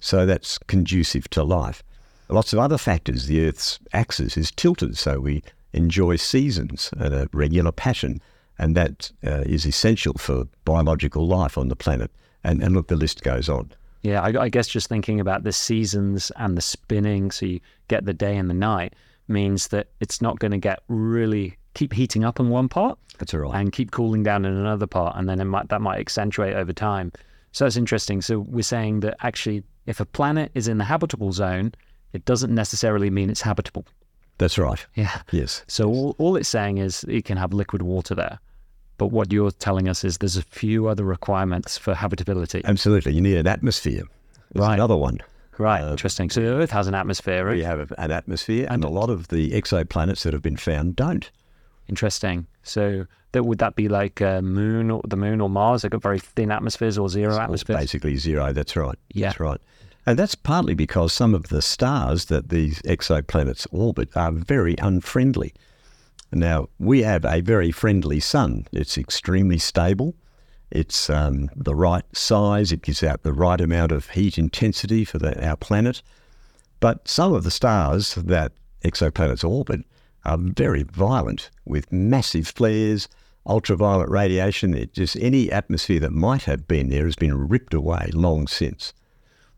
So 0.00 0.26
that's 0.26 0.58
conducive 0.58 1.30
to 1.30 1.44
life. 1.44 1.82
Lots 2.28 2.52
of 2.52 2.58
other 2.58 2.78
factors. 2.78 3.26
The 3.26 3.46
Earth's 3.46 3.78
axis 3.92 4.36
is 4.36 4.50
tilted, 4.50 4.98
so 4.98 5.20
we 5.20 5.42
enjoy 5.72 6.16
seasons 6.16 6.90
at 6.98 7.12
a 7.12 7.28
regular 7.32 7.72
pattern 7.72 8.20
and 8.58 8.76
that 8.76 9.10
uh, 9.24 9.42
is 9.46 9.66
essential 9.66 10.14
for 10.14 10.46
biological 10.64 11.26
life 11.26 11.56
on 11.56 11.68
the 11.68 11.76
planet. 11.76 12.10
And, 12.44 12.62
and 12.62 12.74
look, 12.74 12.88
the 12.88 12.96
list 12.96 13.22
goes 13.22 13.48
on. 13.48 13.72
Yeah, 14.02 14.20
I, 14.20 14.44
I, 14.44 14.48
guess 14.48 14.66
just 14.66 14.88
thinking 14.88 15.20
about 15.20 15.44
the 15.44 15.52
seasons 15.52 16.32
and 16.36 16.56
the 16.56 16.60
spinning, 16.60 17.30
so 17.30 17.46
you 17.46 17.60
get 17.86 18.04
the 18.04 18.12
day 18.12 18.36
and 18.36 18.50
the 18.50 18.54
night, 18.54 18.94
means 19.28 19.68
that 19.68 19.88
it's 20.00 20.20
not 20.20 20.40
going 20.40 20.50
to 20.50 20.58
get 20.58 20.80
really 20.88 21.56
keep 21.74 21.92
heating 21.92 22.24
up 22.24 22.40
in 22.40 22.50
one 22.50 22.68
part. 22.68 22.98
That's 23.18 23.32
right. 23.32 23.54
And 23.54 23.72
keep 23.72 23.92
cooling 23.92 24.22
down 24.22 24.44
in 24.44 24.54
another 24.54 24.86
part, 24.86 25.16
and 25.16 25.28
then 25.28 25.40
it 25.40 25.44
might 25.44 25.68
that 25.68 25.80
might 25.80 26.00
accentuate 26.00 26.54
over 26.54 26.72
time. 26.72 27.12
So 27.52 27.64
that's 27.64 27.76
interesting. 27.76 28.22
So 28.22 28.40
we're 28.40 28.62
saying 28.62 29.00
that 29.00 29.16
actually, 29.20 29.62
if 29.86 30.00
a 30.00 30.04
planet 30.04 30.50
is 30.54 30.68
in 30.68 30.78
the 30.78 30.84
habitable 30.84 31.32
zone, 31.32 31.72
it 32.12 32.24
doesn't 32.24 32.54
necessarily 32.54 33.10
mean 33.10 33.30
it's 33.30 33.42
habitable. 33.42 33.86
That's 34.38 34.58
right. 34.58 34.84
Yeah. 34.94 35.20
Yes. 35.30 35.62
So 35.68 35.88
all, 35.88 36.16
all 36.18 36.36
it's 36.36 36.48
saying 36.48 36.78
is 36.78 37.04
it 37.04 37.24
can 37.24 37.36
have 37.36 37.52
liquid 37.52 37.82
water 37.82 38.14
there. 38.14 38.40
But 38.98 39.08
what 39.08 39.32
you're 39.32 39.50
telling 39.50 39.88
us 39.88 40.04
is 40.04 40.18
there's 40.18 40.36
a 40.36 40.42
few 40.42 40.86
other 40.86 41.04
requirements 41.04 41.76
for 41.78 41.94
habitability. 41.94 42.62
Absolutely. 42.64 43.12
You 43.14 43.20
need 43.20 43.36
an 43.36 43.46
atmosphere. 43.46 44.02
There's 44.52 44.66
Right. 44.66 44.74
Another 44.74 44.96
one. 44.96 45.18
Right. 45.58 45.82
Uh, 45.82 45.90
Interesting. 45.92 46.30
So 46.30 46.40
the 46.40 46.48
Earth 46.54 46.70
has 46.70 46.86
an 46.86 46.94
atmosphere. 46.94 47.44
right? 47.46 47.56
We 47.56 47.62
have 47.62 47.92
an 47.98 48.10
atmosphere, 48.10 48.66
and 48.70 48.84
a 48.84 48.88
lot 48.88 49.10
of 49.10 49.28
the 49.28 49.50
exoplanets 49.52 50.22
that 50.22 50.32
have 50.32 50.42
been 50.42 50.56
found 50.56 50.96
don't. 50.96 51.30
Interesting. 51.88 52.46
So 52.62 53.06
that 53.32 53.44
would 53.44 53.58
that 53.58 53.74
be 53.76 53.88
like 53.88 54.20
a 54.20 54.40
moon 54.42 54.90
or 54.90 55.02
the 55.06 55.16
moon 55.16 55.40
or 55.40 55.48
Mars? 55.50 55.82
They've 55.82 55.90
got 55.90 56.02
very 56.02 56.18
thin 56.20 56.50
atmospheres 56.50 56.98
or 56.98 57.08
zero 57.08 57.30
It's 57.32 57.38
atmospheres. 57.40 57.76
Basically 57.76 58.16
zero. 58.16 58.52
That's 58.52 58.76
right. 58.76 58.98
Yeah. 59.12 59.28
That's 59.28 59.40
right. 59.40 59.60
And 60.06 60.18
that's 60.18 60.34
partly 60.34 60.74
because 60.74 61.12
some 61.12 61.34
of 61.34 61.48
the 61.48 61.62
stars 61.62 62.24
that 62.26 62.48
these 62.48 62.82
exoplanets 62.82 63.66
orbit 63.70 64.10
are 64.16 64.32
very 64.32 64.74
unfriendly. 64.78 65.54
Now, 66.32 66.68
we 66.78 67.02
have 67.02 67.24
a 67.24 67.40
very 67.40 67.70
friendly 67.70 68.20
sun. 68.20 68.66
It's 68.72 68.96
extremely 68.96 69.58
stable. 69.58 70.14
It's 70.70 71.10
um, 71.10 71.50
the 71.54 71.74
right 71.74 72.04
size. 72.16 72.72
It 72.72 72.82
gives 72.82 73.02
out 73.02 73.22
the 73.22 73.34
right 73.34 73.60
amount 73.60 73.92
of 73.92 74.10
heat 74.10 74.38
intensity 74.38 75.04
for 75.04 75.18
the, 75.18 75.46
our 75.46 75.56
planet. 75.56 76.02
But 76.80 77.06
some 77.06 77.34
of 77.34 77.44
the 77.44 77.50
stars 77.50 78.14
that 78.14 78.52
exoplanets 78.82 79.48
orbit 79.48 79.82
are 80.24 80.38
very 80.38 80.82
violent 80.82 81.50
with 81.66 81.92
massive 81.92 82.48
flares, 82.48 83.08
ultraviolet 83.46 84.08
radiation. 84.08 84.74
It 84.74 84.94
just 84.94 85.16
any 85.16 85.52
atmosphere 85.52 86.00
that 86.00 86.12
might 86.12 86.44
have 86.44 86.66
been 86.66 86.88
there 86.88 87.04
has 87.04 87.16
been 87.16 87.48
ripped 87.48 87.74
away 87.74 88.10
long 88.14 88.46
since. 88.46 88.94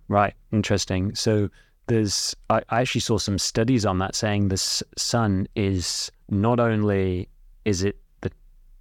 Right. 0.08 0.34
Interesting. 0.52 1.14
So 1.14 1.48
there's 1.86 2.34
I, 2.50 2.62
I 2.70 2.80
actually 2.80 3.02
saw 3.02 3.18
some 3.18 3.38
studies 3.38 3.86
on 3.86 3.98
that 3.98 4.14
saying 4.14 4.48
the 4.48 4.58
sun 4.58 5.46
is 5.54 6.10
not 6.28 6.60
only 6.60 7.28
is 7.64 7.82
it 7.82 7.98
the 8.20 8.30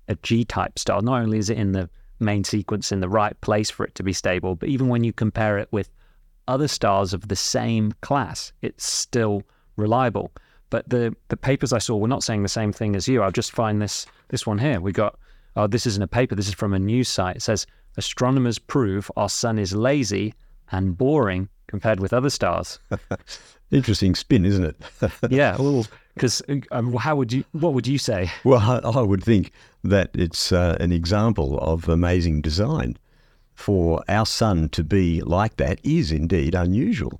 a 0.07 0.15
G 0.15 0.45
type 0.45 0.77
star, 0.79 1.01
not 1.01 1.21
only 1.21 1.37
is 1.37 1.49
it 1.49 1.57
in 1.57 1.71
the 1.71 1.89
main 2.19 2.43
sequence 2.43 2.91
in 2.91 2.99
the 2.99 3.09
right 3.09 3.39
place 3.41 3.69
for 3.69 3.85
it 3.85 3.95
to 3.95 4.03
be 4.03 4.13
stable, 4.13 4.55
but 4.55 4.69
even 4.69 4.87
when 4.87 5.03
you 5.03 5.13
compare 5.13 5.57
it 5.57 5.67
with 5.71 5.89
other 6.47 6.67
stars 6.67 7.13
of 7.13 7.27
the 7.27 7.35
same 7.35 7.93
class, 8.01 8.53
it's 8.61 8.85
still 8.87 9.43
reliable. 9.77 10.31
But 10.69 10.89
the 10.89 11.15
the 11.29 11.37
papers 11.37 11.73
I 11.73 11.77
saw 11.77 11.97
were 11.97 12.07
not 12.07 12.23
saying 12.23 12.43
the 12.43 12.49
same 12.49 12.73
thing 12.73 12.95
as 12.95 13.07
you. 13.07 13.21
I'll 13.21 13.31
just 13.31 13.51
find 13.51 13.81
this 13.81 14.05
this 14.29 14.47
one 14.47 14.57
here. 14.57 14.81
We 14.81 14.91
got 14.91 15.17
oh 15.55 15.67
this 15.67 15.85
isn't 15.85 16.03
a 16.03 16.07
paper. 16.07 16.35
This 16.35 16.47
is 16.47 16.53
from 16.53 16.73
a 16.73 16.79
news 16.79 17.09
site. 17.09 17.37
It 17.37 17.41
says 17.41 17.67
astronomers 17.97 18.57
prove 18.57 19.11
our 19.15 19.29
sun 19.29 19.59
is 19.59 19.75
lazy 19.75 20.33
and 20.71 20.97
boring 20.97 21.49
compared 21.67 21.99
with 21.99 22.13
other 22.13 22.29
stars. 22.29 22.79
Interesting 23.71 24.13
spin, 24.13 24.45
isn't 24.45 24.63
it? 24.65 24.75
yeah, 25.29 25.57
well, 25.57 25.85
because 26.13 26.41
um, 26.71 26.93
how 26.93 27.15
would 27.15 27.33
you? 27.33 27.43
What 27.53 27.73
would 27.73 27.87
you 27.87 27.97
say? 27.97 28.29
well, 28.43 28.59
I, 28.85 28.87
I 28.99 29.01
would 29.01 29.23
think 29.23 29.51
that 29.83 30.11
it's 30.13 30.51
uh, 30.51 30.77
an 30.79 30.91
example 30.91 31.57
of 31.59 31.89
amazing 31.89 32.41
design. 32.41 32.97
For 33.55 34.03
our 34.09 34.25
sun 34.25 34.69
to 34.69 34.83
be 34.83 35.21
like 35.21 35.57
that 35.57 35.79
is 35.83 36.11
indeed 36.11 36.55
unusual. 36.55 37.19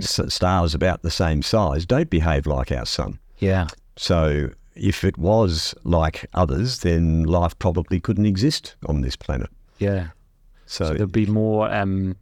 S- 0.00 0.20
stars 0.32 0.74
about 0.74 1.02
the 1.02 1.10
same 1.10 1.42
size 1.42 1.84
don't 1.86 2.08
behave 2.10 2.46
like 2.46 2.70
our 2.72 2.86
sun. 2.86 3.18
Yeah, 3.38 3.66
So, 3.96 4.50
if 4.76 5.02
it 5.04 5.18
was 5.18 5.74
like 5.82 6.24
others, 6.34 6.80
then 6.80 7.24
life 7.24 7.58
probably 7.58 7.98
couldn't 8.00 8.26
exist 8.26 8.76
on 8.86 9.00
this 9.00 9.16
planet. 9.16 9.50
yeah. 9.78 10.08
So, 10.66 10.86
So 10.86 10.94
there'd 10.94 11.12
be 11.12 11.26
more 11.26 11.72
um, 11.72 12.16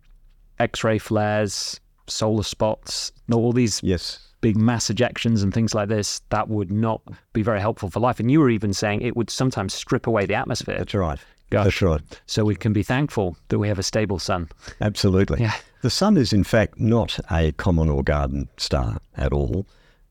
X-ray 0.60 0.98
flares, 0.98 1.80
solar 2.06 2.42
spots, 2.42 3.12
all 3.32 3.52
these 3.52 3.82
yes, 3.82 4.18
big 4.40 4.56
mass 4.56 4.88
ejections 4.88 5.42
and 5.42 5.52
things 5.52 5.74
like 5.74 5.88
this. 5.88 6.20
That 6.30 6.48
would 6.48 6.70
not 6.70 7.02
be 7.32 7.42
very 7.42 7.60
helpful 7.60 7.90
for 7.90 8.00
life. 8.00 8.20
And 8.20 8.30
you 8.30 8.40
were 8.40 8.50
even 8.50 8.72
saying 8.72 9.02
it 9.02 9.16
would 9.16 9.30
sometimes 9.30 9.74
strip 9.74 10.06
away 10.06 10.26
the 10.26 10.34
atmosphere. 10.34 10.78
that's 10.78 10.94
right. 10.94 11.18
Gosh. 11.50 11.64
That's 11.64 11.82
right. 11.82 12.00
So 12.26 12.44
we 12.44 12.54
can 12.54 12.72
be 12.72 12.84
thankful 12.84 13.36
that 13.48 13.58
we 13.58 13.66
have 13.66 13.78
a 13.78 13.82
stable 13.82 14.20
sun. 14.20 14.48
Absolutely. 14.80 15.40
Yeah. 15.40 15.54
The 15.82 15.90
sun 15.90 16.16
is, 16.16 16.32
in 16.32 16.44
fact, 16.44 16.78
not 16.78 17.18
a 17.30 17.52
common 17.52 17.88
or 17.88 18.04
garden 18.04 18.48
star 18.56 18.98
at 19.16 19.32
all. 19.32 19.66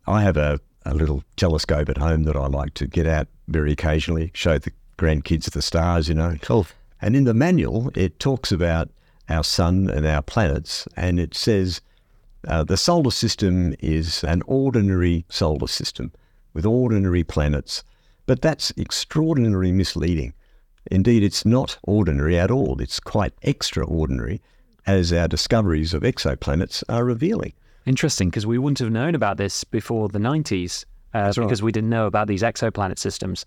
I 0.05 0.21
have 0.21 0.35
a, 0.35 0.59
a 0.85 0.93
little 0.93 1.23
telescope 1.37 1.87
at 1.87 1.97
home 1.97 2.23
that 2.23 2.35
I 2.35 2.47
like 2.47 2.73
to 2.73 2.87
get 2.87 3.07
out 3.07 3.27
very 3.47 3.71
occasionally, 3.71 4.31
show 4.33 4.57
the 4.57 4.71
grandkids 4.97 5.49
the 5.49 5.61
stars, 5.61 6.09
you 6.09 6.15
know. 6.15 6.35
Cool. 6.41 6.67
And 7.01 7.15
in 7.15 7.23
the 7.23 7.33
manual, 7.33 7.89
it 7.95 8.19
talks 8.19 8.51
about 8.51 8.89
our 9.29 9.43
sun 9.43 9.89
and 9.89 10.05
our 10.05 10.21
planets, 10.21 10.87
and 10.95 11.19
it 11.19 11.35
says 11.35 11.81
uh, 12.47 12.63
the 12.63 12.77
solar 12.77 13.11
system 13.11 13.75
is 13.79 14.23
an 14.23 14.41
ordinary 14.45 15.25
solar 15.29 15.67
system 15.67 16.11
with 16.53 16.65
ordinary 16.65 17.23
planets, 17.23 17.83
but 18.25 18.41
that's 18.41 18.71
extraordinarily 18.77 19.71
misleading. 19.71 20.33
Indeed, 20.89 21.23
it's 21.23 21.45
not 21.45 21.77
ordinary 21.83 22.39
at 22.39 22.49
all. 22.49 22.81
It's 22.81 22.99
quite 22.99 23.33
extraordinary, 23.41 24.41
as 24.87 25.13
our 25.13 25.27
discoveries 25.27 25.93
of 25.93 26.03
exoplanets 26.03 26.83
are 26.89 27.03
revealing. 27.03 27.53
Interesting, 27.85 28.29
because 28.29 28.47
we 28.47 28.57
wouldn't 28.57 28.79
have 28.79 28.91
known 28.91 29.15
about 29.15 29.37
this 29.37 29.63
before 29.63 30.09
the 30.09 30.19
90s 30.19 30.85
uh, 31.13 31.19
right. 31.19 31.35
because 31.35 31.61
we 31.61 31.71
didn't 31.71 31.89
know 31.89 32.05
about 32.05 32.27
these 32.27 32.41
exoplanet 32.41 32.99
systems. 32.99 33.45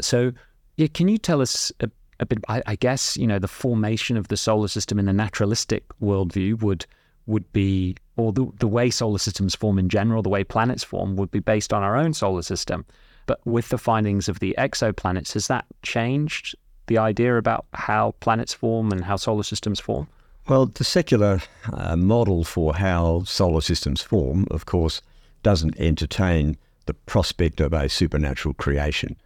So, 0.00 0.32
yeah, 0.76 0.88
can 0.88 1.08
you 1.08 1.18
tell 1.18 1.40
us 1.40 1.72
a 1.80 1.88
bit? 2.26 2.44
I, 2.48 2.62
I 2.66 2.76
guess 2.76 3.16
you 3.16 3.26
know 3.26 3.38
the 3.38 3.48
formation 3.48 4.16
of 4.16 4.28
the 4.28 4.36
solar 4.36 4.68
system 4.68 4.98
in 4.98 5.06
the 5.06 5.12
naturalistic 5.12 5.84
worldview 6.00 6.62
would 6.62 6.86
would 7.26 7.50
be, 7.52 7.96
or 8.16 8.32
the 8.32 8.50
the 8.58 8.68
way 8.68 8.90
solar 8.90 9.18
systems 9.18 9.54
form 9.54 9.78
in 9.78 9.88
general, 9.88 10.22
the 10.22 10.28
way 10.28 10.44
planets 10.44 10.84
form 10.84 11.16
would 11.16 11.30
be 11.30 11.40
based 11.40 11.72
on 11.72 11.82
our 11.82 11.96
own 11.96 12.12
solar 12.14 12.42
system. 12.42 12.84
But 13.26 13.40
with 13.46 13.68
the 13.68 13.78
findings 13.78 14.28
of 14.28 14.40
the 14.40 14.54
exoplanets, 14.58 15.34
has 15.34 15.46
that 15.46 15.64
changed 15.82 16.56
the 16.86 16.98
idea 16.98 17.38
about 17.38 17.66
how 17.72 18.14
planets 18.20 18.52
form 18.52 18.90
and 18.90 19.04
how 19.04 19.16
solar 19.16 19.44
systems 19.44 19.80
form? 19.80 20.08
Well, 20.48 20.66
the 20.66 20.84
secular 20.84 21.40
uh, 21.72 21.96
model 21.96 22.42
for 22.42 22.74
how 22.74 23.22
solar 23.24 23.60
systems 23.60 24.02
form, 24.02 24.46
of 24.50 24.66
course, 24.66 25.00
doesn't 25.44 25.78
entertain 25.78 26.56
the 26.86 26.94
prospect 26.94 27.60
of 27.60 27.72
a 27.72 27.88
supernatural 27.88 28.54
creation. 28.54 29.16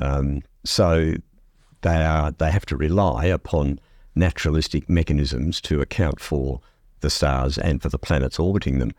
Um, 0.00 0.42
so 0.64 1.14
they 1.84 2.04
are 2.04 2.32
they 2.32 2.50
have 2.50 2.66
to 2.66 2.76
rely 2.76 3.26
upon 3.26 3.78
naturalistic 4.16 4.88
mechanisms 4.88 5.60
to 5.60 5.80
account 5.80 6.18
for 6.20 6.60
the 7.00 7.10
stars 7.10 7.58
and 7.58 7.80
for 7.80 7.88
the 7.88 7.98
planets 7.98 8.38
orbiting 8.38 8.78
them. 8.78 8.92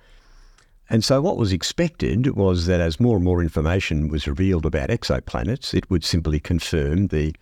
And 0.89 1.03
so, 1.03 1.19
what 1.21 1.37
was 1.37 1.51
expected 1.51 2.35
was 2.35 2.67
that 2.67 2.79
as 2.79 2.99
more 2.99 3.15
and 3.17 3.25
more 3.25 3.41
information 3.41 4.07
was 4.07 4.27
revealed 4.27 4.65
about 4.65 4.89
exoplanets, 4.89 5.73
it 5.73 5.89
would 5.89 6.03
simply 6.03 6.39
confirm 6.39 7.07
the 7.07 7.33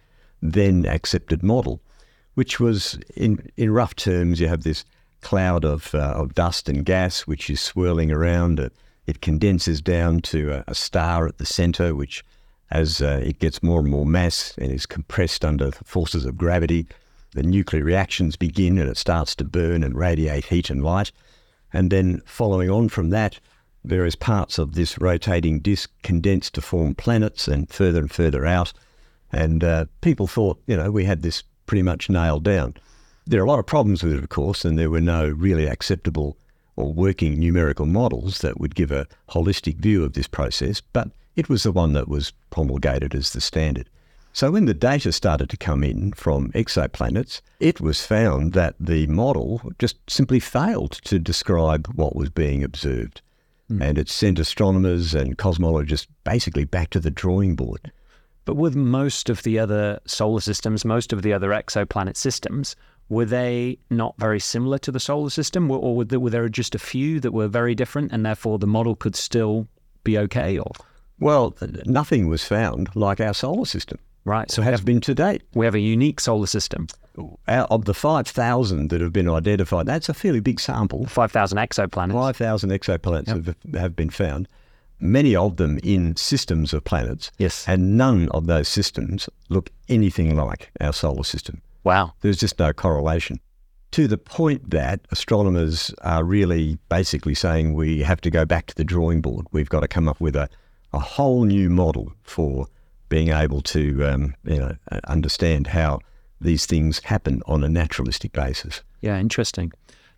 then 0.41 0.85
accepted 0.85 1.43
model, 1.43 1.81
which 2.35 2.59
was, 2.59 2.97
in, 3.15 3.49
in 3.57 3.71
rough 3.71 3.95
terms, 3.95 4.39
you 4.39 4.47
have 4.47 4.63
this 4.63 4.85
cloud 5.21 5.65
of, 5.65 5.93
uh, 5.93 6.13
of 6.15 6.35
dust 6.35 6.69
and 6.69 6.85
gas 6.85 7.21
which 7.21 7.49
is 7.49 7.59
swirling 7.61 8.11
around. 8.11 8.59
It, 8.59 8.73
it 9.05 9.21
condenses 9.21 9.81
down 9.81 10.21
to 10.21 10.51
a, 10.51 10.63
a 10.67 10.75
star 10.75 11.27
at 11.27 11.37
the 11.37 11.45
center, 11.45 11.93
which, 11.93 12.23
as 12.71 13.01
uh, 13.01 13.21
it 13.23 13.39
gets 13.39 13.61
more 13.61 13.79
and 13.79 13.89
more 13.89 14.05
mass 14.05 14.55
and 14.57 14.71
is 14.71 14.85
compressed 14.85 15.45
under 15.45 15.71
the 15.71 15.83
forces 15.83 16.25
of 16.25 16.37
gravity, 16.37 16.87
the 17.33 17.43
nuclear 17.43 17.83
reactions 17.83 18.35
begin 18.35 18.77
and 18.77 18.89
it 18.89 18.97
starts 18.97 19.35
to 19.35 19.43
burn 19.43 19.83
and 19.83 19.97
radiate 19.97 20.45
heat 20.45 20.69
and 20.69 20.83
light. 20.83 21.11
And 21.71 21.91
then 21.91 22.21
following 22.25 22.69
on 22.69 22.89
from 22.89 23.09
that, 23.09 23.39
various 23.83 24.15
parts 24.15 24.57
of 24.57 24.75
this 24.75 24.97
rotating 24.99 25.59
disk 25.59 25.91
condense 26.03 26.49
to 26.51 26.61
form 26.61 26.95
planets 26.95 27.47
and 27.47 27.69
further 27.69 27.99
and 27.99 28.11
further 28.11 28.45
out. 28.45 28.71
And 29.31 29.63
uh, 29.63 29.85
people 30.01 30.27
thought, 30.27 30.61
you 30.67 30.77
know, 30.77 30.91
we 30.91 31.05
had 31.05 31.21
this 31.21 31.43
pretty 31.65 31.81
much 31.81 32.09
nailed 32.09 32.43
down. 32.43 32.75
There 33.25 33.41
are 33.41 33.45
a 33.45 33.49
lot 33.49 33.59
of 33.59 33.65
problems 33.65 34.03
with 34.03 34.13
it, 34.13 34.23
of 34.23 34.29
course, 34.29 34.63
and 34.63 34.77
there 34.77 34.89
were 34.89 35.01
no 35.01 35.27
really 35.27 35.65
acceptable 35.65 36.37
or 36.75 36.91
working 36.91 37.39
numerical 37.39 37.85
models 37.85 38.39
that 38.39 38.59
would 38.59 38.75
give 38.75 38.91
a 38.91 39.07
holistic 39.29 39.77
view 39.77 40.03
of 40.03 40.13
this 40.13 40.27
process, 40.27 40.81
but 40.81 41.09
it 41.35 41.49
was 41.49 41.63
the 41.63 41.71
one 41.71 41.93
that 41.93 42.07
was 42.07 42.33
promulgated 42.49 43.15
as 43.15 43.31
the 43.31 43.41
standard. 43.41 43.89
So 44.35 44.49
when 44.49 44.65
the 44.65 44.73
data 44.73 45.11
started 45.11 45.49
to 45.51 45.57
come 45.57 45.83
in 45.83 46.13
from 46.13 46.51
exoplanets, 46.53 47.41
it 47.59 47.79
was 47.79 48.03
found 48.03 48.53
that 48.53 48.75
the 48.79 49.05
model 49.05 49.61
just 49.77 49.97
simply 50.09 50.39
failed 50.39 50.93
to 51.03 51.19
describe 51.19 51.87
what 51.93 52.15
was 52.15 52.31
being 52.31 52.63
observed. 52.63 53.21
Hmm. 53.67 53.81
And 53.81 53.97
it 53.99 54.09
sent 54.09 54.39
astronomers 54.39 55.13
and 55.13 55.37
cosmologists 55.37 56.07
basically 56.23 56.65
back 56.65 56.89
to 56.91 56.99
the 56.99 57.11
drawing 57.11 57.55
board. 57.55 57.91
But 58.45 58.55
with 58.55 58.75
most 58.75 59.29
of 59.29 59.43
the 59.43 59.59
other 59.59 59.99
solar 60.05 60.41
systems, 60.41 60.83
most 60.83 61.13
of 61.13 61.21
the 61.21 61.31
other 61.31 61.49
exoplanet 61.49 62.17
systems, 62.17 62.75
were 63.09 63.25
they 63.25 63.77
not 63.91 64.15
very 64.17 64.39
similar 64.39 64.79
to 64.79 64.91
the 64.91 64.99
solar 64.99 65.29
system, 65.29 65.69
or, 65.69 65.77
or 65.77 65.95
were, 65.97 66.05
there, 66.05 66.19
were 66.19 66.29
there 66.31 66.49
just 66.49 66.73
a 66.73 66.79
few 66.79 67.19
that 67.19 67.33
were 67.33 67.47
very 67.47 67.75
different, 67.75 68.11
and 68.11 68.25
therefore 68.25 68.57
the 68.57 68.67
model 68.67 68.95
could 68.95 69.15
still 69.15 69.67
be 70.03 70.17
okay? 70.17 70.57
Or 70.57 70.71
Well, 71.19 71.55
nothing 71.85 72.27
was 72.27 72.43
found 72.43 72.89
like 72.95 73.19
our 73.21 73.33
solar 73.33 73.65
system. 73.65 73.99
right, 74.25 74.49
so 74.51 74.61
has 74.61 74.81
been 74.81 75.01
to 75.01 75.13
date. 75.13 75.43
we 75.53 75.65
have 75.65 75.75
a 75.75 75.79
unique 75.79 76.19
solar 76.19 76.47
system, 76.47 76.87
Out 77.47 77.67
of 77.71 77.85
the 77.85 77.93
5,000 77.93 78.89
that 78.89 78.99
have 79.01 79.13
been 79.13 79.29
identified, 79.29 79.85
that's 79.85 80.09
a 80.09 80.13
fairly 80.13 80.39
big 80.39 80.59
sample. 80.59 81.05
five 81.05 81.31
thousand 81.31 81.57
exoplanets. 81.59 82.13
5,000 82.13 82.69
exoplanets 82.71 83.27
have, 83.27 83.55
have 83.75 83.95
been 83.95 84.09
found. 84.09 84.47
many 84.99 85.35
of 85.35 85.57
them 85.57 85.79
in 85.83 86.15
systems 86.15 86.73
of 86.73 86.83
planets. 86.83 87.31
Yes. 87.37 87.65
And 87.67 87.97
none 87.97 88.29
of 88.29 88.45
those 88.47 88.67
systems 88.67 89.29
look 89.49 89.69
anything 89.89 90.35
like 90.35 90.71
our 90.81 90.93
solar 90.93 91.23
system. 91.23 91.61
Wow. 91.83 92.13
There's 92.21 92.37
just 92.37 92.57
no 92.59 92.71
correlation. 92.73 93.39
To 93.91 94.07
the 94.07 94.17
point 94.17 94.71
that 94.71 95.01
astronomers 95.11 95.93
are 96.01 96.23
really 96.23 96.77
basically 96.89 97.35
saying 97.35 97.73
we 97.73 98.01
have 98.01 98.21
to 98.21 98.31
go 98.31 98.45
back 98.45 98.65
to 98.67 98.75
the 98.75 98.83
drawing 98.85 99.21
board. 99.21 99.45
We've 99.51 99.69
got 99.69 99.81
to 99.81 99.87
come 99.87 100.07
up 100.07 100.19
with 100.21 100.35
a, 100.35 100.47
a 100.93 100.99
whole 100.99 101.43
new 101.43 101.69
model 101.69 102.13
for 102.23 102.67
being 103.09 103.29
able 103.29 103.61
to 103.61 104.05
um, 104.05 104.35
you 104.43 104.57
know, 104.57 104.75
understand 105.07 105.67
how 105.67 105.99
these 106.39 106.65
things 106.65 106.99
happen 107.03 107.41
on 107.45 107.63
a 107.63 107.69
naturalistic 107.69 108.31
basis. 108.33 108.81
Yeah, 109.01 109.19
interesting. 109.19 109.71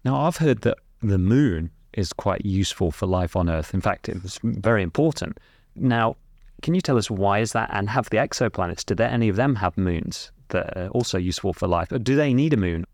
Now, 0.03 0.21
I've 0.21 0.37
heard 0.37 0.61
that 0.61 0.77
the 1.01 1.17
moon 1.17 1.71
is 1.93 2.13
quite 2.13 2.45
useful 2.45 2.91
for 2.91 3.05
life 3.05 3.35
on 3.35 3.49
Earth. 3.49 3.73
In 3.73 3.81
fact, 3.81 4.09
it 4.09 4.21
was 4.21 4.39
very 4.43 4.83
important. 4.83 5.39
Now, 5.75 6.15
can 6.61 6.73
you 6.73 6.81
tell 6.81 6.97
us 6.97 7.09
why 7.09 7.39
is 7.39 7.53
that? 7.53 7.69
And 7.71 7.89
have 7.89 8.09
the 8.09 8.17
exoplanets, 8.17 8.85
do 8.85 8.95
there 8.95 9.09
any 9.09 9.29
of 9.29 9.35
them 9.35 9.55
have 9.55 9.77
moons 9.77 10.31
that 10.49 10.77
are 10.77 10.87
also 10.89 11.17
useful 11.17 11.53
for 11.53 11.67
life? 11.67 11.91
Or 11.91 11.99
do 11.99 12.15
they 12.15 12.33
need 12.33 12.53
a 12.53 12.57
moon? 12.57 12.85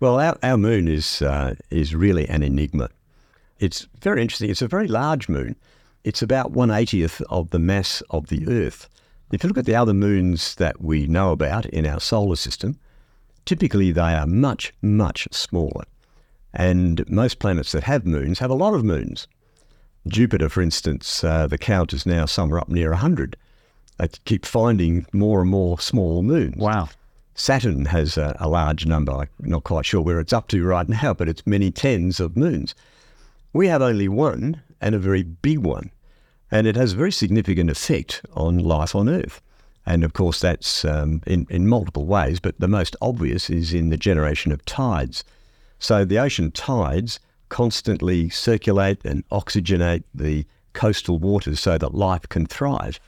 Well, 0.00 0.20
our, 0.20 0.36
our 0.42 0.56
moon 0.56 0.88
is 0.88 1.22
uh, 1.22 1.54
is 1.70 1.94
really 1.94 2.28
an 2.28 2.42
enigma. 2.42 2.90
It's 3.60 3.86
very 4.00 4.20
interesting. 4.20 4.50
It's 4.50 4.62
a 4.62 4.68
very 4.68 4.88
large 4.88 5.28
moon. 5.28 5.56
It's 6.04 6.20
about 6.20 6.50
one 6.50 6.70
eightieth 6.70 7.22
of 7.30 7.48
the 7.48 7.58
mass 7.58 8.02
of 8.10 8.26
the 8.26 8.46
Earth. 8.46 8.90
If 9.32 9.42
you 9.42 9.48
look 9.48 9.56
at 9.56 9.64
the 9.64 9.74
other 9.74 9.94
moons 9.94 10.54
that 10.56 10.82
we 10.82 11.06
know 11.06 11.32
about 11.32 11.64
in 11.66 11.86
our 11.86 11.98
solar 11.98 12.36
system, 12.36 12.78
typically 13.46 13.90
they 13.90 14.12
are 14.14 14.26
much, 14.26 14.74
much 14.82 15.26
smaller. 15.32 15.84
And 16.52 17.08
most 17.08 17.38
planets 17.38 17.72
that 17.72 17.84
have 17.84 18.04
moons 18.04 18.38
have 18.38 18.50
a 18.50 18.54
lot 18.54 18.74
of 18.74 18.84
moons. 18.84 19.26
Jupiter, 20.06 20.50
for 20.50 20.60
instance, 20.60 21.24
uh, 21.24 21.46
the 21.46 21.56
count 21.56 21.94
is 21.94 22.04
now 22.04 22.26
somewhere 22.26 22.60
up 22.60 22.68
near 22.68 22.90
100. 22.90 23.38
They 23.96 24.08
keep 24.26 24.44
finding 24.44 25.06
more 25.14 25.40
and 25.40 25.50
more 25.50 25.80
small 25.80 26.22
moons. 26.22 26.56
Wow. 26.56 26.90
Saturn 27.34 27.86
has 27.86 28.18
a, 28.18 28.36
a, 28.38 28.48
large 28.48 28.84
number. 28.84 29.12
I'm 29.12 29.28
not 29.40 29.64
quite 29.64 29.86
sure 29.86 30.02
where 30.02 30.20
it's 30.20 30.34
up 30.34 30.48
to 30.48 30.64
right 30.64 30.88
now, 30.88 31.14
but 31.14 31.30
it's 31.30 31.46
many 31.46 31.70
tens 31.70 32.20
of 32.20 32.36
moons. 32.36 32.74
We 33.54 33.68
have 33.68 33.82
only 33.82 34.08
one, 34.08 34.60
and 34.80 34.96
a 34.96 34.98
very 34.98 35.22
big 35.22 35.58
one. 35.58 35.92
And 36.50 36.66
it 36.66 36.74
has 36.74 36.92
a 36.92 36.96
very 36.96 37.12
significant 37.12 37.70
effect 37.70 38.20
on 38.34 38.58
life 38.58 38.96
on 38.96 39.08
Earth. 39.08 39.40
And 39.86 40.02
of 40.02 40.12
course, 40.12 40.40
that's 40.40 40.84
um, 40.84 41.22
in, 41.24 41.46
in 41.48 41.68
multiple 41.68 42.04
ways, 42.04 42.40
but 42.40 42.58
the 42.58 42.68
most 42.68 42.96
obvious 43.00 43.48
is 43.48 43.72
in 43.72 43.90
the 43.90 43.96
generation 43.96 44.50
of 44.50 44.64
tides. 44.64 45.22
So 45.78 46.04
the 46.04 46.18
ocean 46.18 46.50
tides 46.50 47.20
constantly 47.48 48.28
circulate 48.28 49.04
and 49.04 49.28
oxygenate 49.28 50.02
the 50.12 50.46
coastal 50.72 51.18
waters 51.18 51.60
so 51.60 51.78
that 51.78 51.94
life 51.94 52.28
can 52.28 52.46
thrive. 52.46 52.98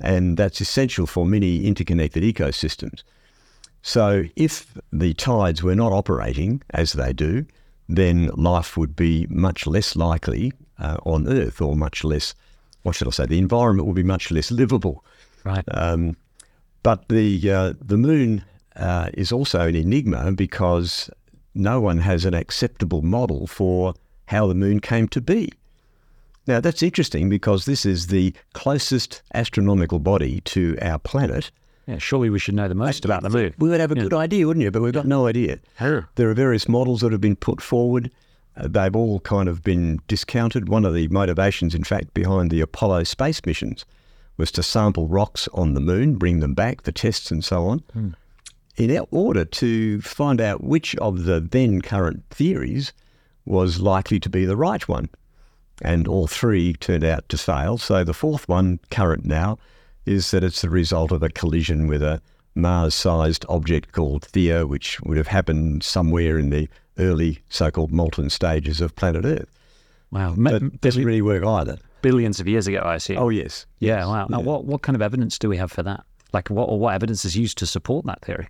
And 0.00 0.36
that's 0.36 0.60
essential 0.60 1.06
for 1.06 1.24
many 1.24 1.66
interconnected 1.66 2.24
ecosystems. 2.24 3.04
So 3.82 4.24
if 4.34 4.76
the 4.92 5.14
tides 5.14 5.62
were 5.62 5.76
not 5.76 5.92
operating 5.92 6.62
as 6.70 6.94
they 6.94 7.12
do, 7.12 7.46
then 7.88 8.30
life 8.34 8.76
would 8.76 8.96
be 8.96 9.26
much 9.28 9.66
less 9.66 9.96
likely 9.96 10.52
uh, 10.78 10.96
on 11.04 11.28
Earth, 11.28 11.60
or 11.60 11.76
much 11.76 12.04
less, 12.04 12.34
what 12.82 12.94
should 12.94 13.08
I 13.08 13.10
say, 13.10 13.26
the 13.26 13.38
environment 13.38 13.86
would 13.86 13.96
be 13.96 14.02
much 14.02 14.30
less 14.30 14.50
livable. 14.50 15.04
Right. 15.44 15.64
Um, 15.68 16.16
but 16.82 17.08
the 17.08 17.50
uh, 17.50 17.72
the 17.80 17.96
moon 17.96 18.44
uh, 18.76 19.10
is 19.14 19.32
also 19.32 19.60
an 19.60 19.74
enigma 19.74 20.32
because 20.32 21.10
no 21.54 21.80
one 21.80 21.98
has 21.98 22.24
an 22.24 22.34
acceptable 22.34 23.02
model 23.02 23.46
for 23.46 23.94
how 24.26 24.46
the 24.46 24.54
moon 24.54 24.80
came 24.80 25.08
to 25.08 25.20
be. 25.20 25.52
Now 26.46 26.60
that's 26.60 26.82
interesting 26.82 27.28
because 27.28 27.64
this 27.64 27.86
is 27.86 28.08
the 28.08 28.34
closest 28.52 29.22
astronomical 29.32 29.98
body 29.98 30.40
to 30.40 30.76
our 30.82 30.98
planet 30.98 31.50
yeah, 31.86 31.98
surely 31.98 32.30
we 32.30 32.38
should 32.38 32.54
know 32.54 32.68
the 32.68 32.74
most 32.74 33.04
about 33.04 33.22
the 33.22 33.30
moon. 33.30 33.54
We 33.58 33.68
would 33.68 33.80
have 33.80 33.92
a 33.92 33.96
Yeah. 33.96 34.02
good 34.04 34.14
idea, 34.14 34.46
wouldn't 34.46 34.62
you? 34.62 34.70
But 34.70 34.82
we've 34.82 34.92
got 34.92 35.06
no 35.06 35.26
idea. 35.26 35.58
Sure. 35.78 36.08
There 36.14 36.30
are 36.30 36.34
various 36.34 36.68
models 36.68 37.00
that 37.02 37.12
have 37.12 37.20
been 37.20 37.36
put 37.36 37.60
forward. 37.60 38.10
Uh, 38.56 38.68
they've 38.68 38.94
all 38.94 39.20
kind 39.20 39.48
of 39.48 39.62
been 39.62 39.98
discounted. 40.08 40.68
One 40.68 40.84
of 40.84 40.94
the 40.94 41.08
motivations, 41.08 41.74
in 41.74 41.84
fact, 41.84 42.14
behind 42.14 42.50
the 42.50 42.60
Apollo 42.60 43.04
space 43.04 43.40
missions 43.44 43.84
was 44.36 44.50
to 44.52 44.62
sample 44.62 45.06
rocks 45.08 45.48
on 45.54 45.74
the 45.74 45.80
moon, 45.80 46.16
bring 46.16 46.40
them 46.40 46.54
back, 46.54 46.82
the 46.82 46.92
tests 46.92 47.30
and 47.30 47.44
so 47.44 47.66
on, 47.66 47.82
in 48.76 49.06
order 49.10 49.44
to 49.44 50.00
find 50.00 50.40
out 50.40 50.64
which 50.64 50.96
of 50.96 51.24
the 51.24 51.40
then 51.40 51.80
current 51.80 52.24
theories 52.30 52.92
was 53.44 53.80
likely 53.80 54.18
to 54.18 54.28
be 54.28 54.44
the 54.44 54.56
right 54.56 54.88
one. 54.88 55.08
And 55.82 56.08
all 56.08 56.26
three 56.26 56.72
turned 56.74 57.04
out 57.04 57.28
to 57.28 57.36
fail. 57.38 57.78
So 57.78 58.04
the 58.04 58.14
fourth 58.14 58.48
one, 58.48 58.78
current 58.90 59.24
now, 59.24 59.58
is 60.06 60.30
that 60.30 60.44
it's 60.44 60.62
the 60.62 60.70
result 60.70 61.12
of 61.12 61.22
a 61.22 61.28
collision 61.30 61.86
with 61.86 62.02
a 62.02 62.20
Mars 62.54 62.94
sized 62.94 63.44
object 63.48 63.92
called 63.92 64.22
Theia, 64.22 64.68
which 64.68 65.00
would 65.02 65.16
have 65.16 65.26
happened 65.26 65.82
somewhere 65.82 66.38
in 66.38 66.50
the 66.50 66.68
early 66.98 67.40
so 67.48 67.70
called 67.70 67.90
molten 67.90 68.30
stages 68.30 68.80
of 68.80 68.94
planet 68.94 69.24
Earth. 69.24 69.50
Wow. 70.10 70.34
But 70.36 70.80
doesn't 70.80 71.04
really 71.04 71.22
work 71.22 71.44
either. 71.44 71.78
billions 72.02 72.38
of 72.38 72.46
years 72.46 72.68
ago, 72.68 72.82
I 72.84 72.98
see. 72.98 73.16
Oh, 73.16 73.30
yes. 73.30 73.66
yeah. 73.80 73.96
Yes. 73.98 74.06
Wow. 74.06 74.26
Now, 74.28 74.40
what, 74.40 74.64
what 74.64 74.82
kind 74.82 74.94
of 74.94 75.02
evidence 75.02 75.38
do 75.38 75.48
we 75.48 75.56
have 75.56 75.72
for 75.72 75.82
that? 75.82 76.04
Like, 76.32 76.50
what, 76.50 76.68
or 76.68 76.78
what 76.78 76.94
evidence 76.94 77.24
is 77.24 77.36
used 77.36 77.58
to 77.58 77.66
support 77.66 78.06
that 78.06 78.20
theory? 78.22 78.48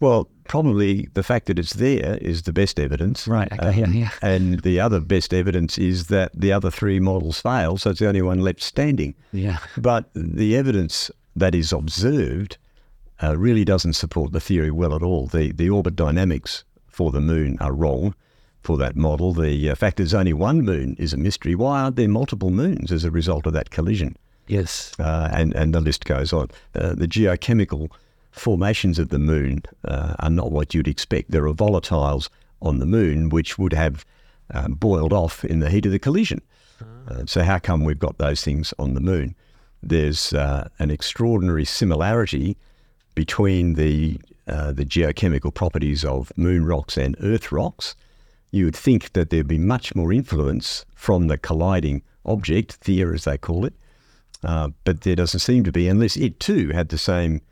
Well, 0.00 0.28
probably 0.44 1.08
the 1.12 1.22
fact 1.22 1.46
that 1.46 1.58
it's 1.58 1.74
there 1.74 2.16
is 2.20 2.42
the 2.42 2.52
best 2.52 2.80
evidence. 2.80 3.28
Right, 3.28 3.52
okay, 3.52 3.80
yeah, 3.80 3.86
yeah. 3.88 4.10
And 4.22 4.60
the 4.60 4.80
other 4.80 4.98
best 4.98 5.32
evidence 5.34 5.78
is 5.78 6.06
that 6.06 6.32
the 6.34 6.52
other 6.52 6.70
three 6.70 6.98
models 6.98 7.40
fail, 7.40 7.76
so 7.76 7.90
it's 7.90 8.00
the 8.00 8.08
only 8.08 8.22
one 8.22 8.40
left 8.40 8.62
standing. 8.62 9.14
Yeah. 9.32 9.58
But 9.76 10.10
the 10.14 10.56
evidence 10.56 11.10
that 11.36 11.54
is 11.54 11.72
observed 11.72 12.56
uh, 13.22 13.36
really 13.36 13.64
doesn't 13.64 13.92
support 13.92 14.32
the 14.32 14.40
theory 14.40 14.70
well 14.70 14.94
at 14.94 15.02
all. 15.02 15.26
The, 15.26 15.52
the 15.52 15.68
orbit 15.68 15.96
dynamics 15.96 16.64
for 16.88 17.12
the 17.12 17.20
moon 17.20 17.58
are 17.60 17.72
wrong 17.72 18.14
for 18.62 18.76
that 18.78 18.96
model. 18.96 19.32
The 19.34 19.70
uh, 19.70 19.74
fact 19.74 19.98
there's 19.98 20.14
only 20.14 20.32
one 20.32 20.62
moon 20.62 20.96
is 20.98 21.12
a 21.12 21.18
mystery. 21.18 21.54
Why 21.54 21.82
aren't 21.82 21.96
there 21.96 22.08
multiple 22.08 22.50
moons 22.50 22.90
as 22.90 23.04
a 23.04 23.10
result 23.10 23.46
of 23.46 23.52
that 23.52 23.70
collision? 23.70 24.16
Yes. 24.46 24.92
uh, 24.98 25.28
and 25.32 25.54
and 25.54 25.72
the 25.72 25.80
list 25.80 26.04
goes 26.06 26.32
on. 26.32 26.48
Uh, 26.74 26.94
the 26.94 27.06
geochemical 27.06 27.90
formations 28.30 28.98
of 28.98 29.08
the 29.08 29.18
moon 29.18 29.62
uh, 29.84 30.14
are 30.18 30.30
not 30.30 30.52
what 30.52 30.74
you'd 30.74 30.88
expect. 30.88 31.30
There 31.30 31.46
are 31.46 31.54
volatiles 31.54 32.28
on 32.62 32.78
the 32.78 32.86
moon 32.86 33.28
which 33.28 33.58
would 33.58 33.72
have 33.72 34.04
uh, 34.52 34.68
boiled 34.68 35.12
off 35.12 35.44
in 35.44 35.60
the 35.60 35.70
heat 35.70 35.86
of 35.86 35.92
the 35.92 35.98
collision. 35.98 36.42
Uh, 37.08 37.24
so 37.26 37.42
how 37.42 37.58
come 37.58 37.84
we've 37.84 37.98
got 37.98 38.18
those 38.18 38.42
things 38.42 38.72
on 38.78 38.94
the 38.94 39.00
moon? 39.00 39.34
There's 39.82 40.32
uh, 40.32 40.68
an 40.78 40.90
extraordinary 40.90 41.64
similarity 41.64 42.56
between 43.14 43.74
the 43.74 44.20
uh, 44.46 44.72
the 44.72 44.84
geochemical 44.84 45.54
properties 45.54 46.04
of 46.04 46.32
moon 46.36 46.64
rocks 46.64 46.96
and 46.96 47.16
Earth 47.20 47.52
rocks. 47.52 47.94
You 48.50 48.64
would 48.64 48.76
think 48.76 49.12
that 49.12 49.30
there'd 49.30 49.46
be 49.46 49.58
much 49.58 49.94
more 49.94 50.12
influence 50.12 50.84
from 50.94 51.28
the 51.28 51.38
colliding 51.38 52.02
object, 52.24 52.80
Theia 52.80 53.14
as 53.14 53.24
they 53.24 53.38
call 53.38 53.64
it, 53.64 53.74
uh, 54.42 54.70
but 54.84 55.02
there 55.02 55.14
doesn't 55.14 55.40
seem 55.40 55.62
to 55.64 55.72
be, 55.72 55.86
unless 55.86 56.16
it 56.16 56.40
too 56.40 56.70
had 56.70 56.88
the 56.88 56.98
same 56.98 57.42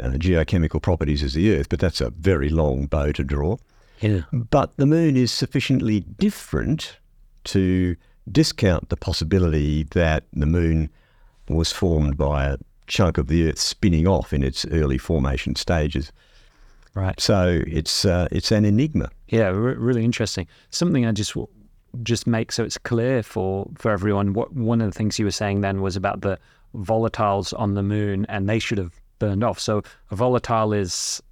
uh, 0.00 0.10
geochemical 0.10 0.80
properties 0.80 1.22
as 1.22 1.34
the 1.34 1.54
Earth. 1.54 1.68
But 1.68 1.80
that's 1.80 2.00
a 2.00 2.10
very 2.10 2.48
long 2.48 2.86
bow 2.86 3.12
to 3.12 3.24
draw. 3.24 3.56
Yeah. 4.00 4.22
But 4.32 4.76
the 4.76 4.86
Moon 4.86 5.16
is 5.16 5.30
sufficiently 5.30 6.00
different 6.00 6.96
to 7.44 7.96
discount 8.30 8.88
the 8.88 8.96
possibility 8.96 9.84
that 9.92 10.24
the 10.32 10.46
Moon 10.46 10.90
was 11.48 11.72
formed 11.72 12.16
by 12.16 12.46
a 12.46 12.56
chunk 12.86 13.18
of 13.18 13.28
the 13.28 13.48
Earth 13.48 13.58
spinning 13.58 14.06
off 14.06 14.32
in 14.32 14.42
its 14.42 14.64
early 14.66 14.98
formation 14.98 15.54
stages. 15.56 16.12
Right. 16.94 17.18
So 17.18 17.62
it's 17.66 18.04
uh, 18.04 18.28
it's 18.30 18.50
an 18.50 18.64
enigma. 18.64 19.08
Yeah, 19.28 19.48
re- 19.48 19.74
really 19.74 20.04
interesting. 20.04 20.46
Something 20.70 21.06
I 21.06 21.12
just 21.12 21.32
w- 21.32 21.48
just 22.02 22.26
make 22.26 22.52
so 22.52 22.64
it's 22.64 22.76
clear 22.76 23.22
for 23.22 23.68
for 23.76 23.90
everyone. 23.90 24.34
What 24.34 24.52
one 24.52 24.80
of 24.80 24.92
the 24.92 24.96
things 24.96 25.18
you 25.18 25.24
were 25.24 25.30
saying 25.30 25.62
then 25.62 25.80
was 25.80 25.96
about 25.96 26.20
the 26.20 26.38
volatiles 26.74 27.58
on 27.58 27.74
the 27.74 27.82
moon, 27.82 28.26
and 28.28 28.48
they 28.48 28.58
should 28.58 28.78
have 28.78 28.92
burned 29.22 29.44
off. 29.44 29.58
So 29.60 29.82
a 30.10 30.16
volatile 30.16 30.72
is. 30.72 31.22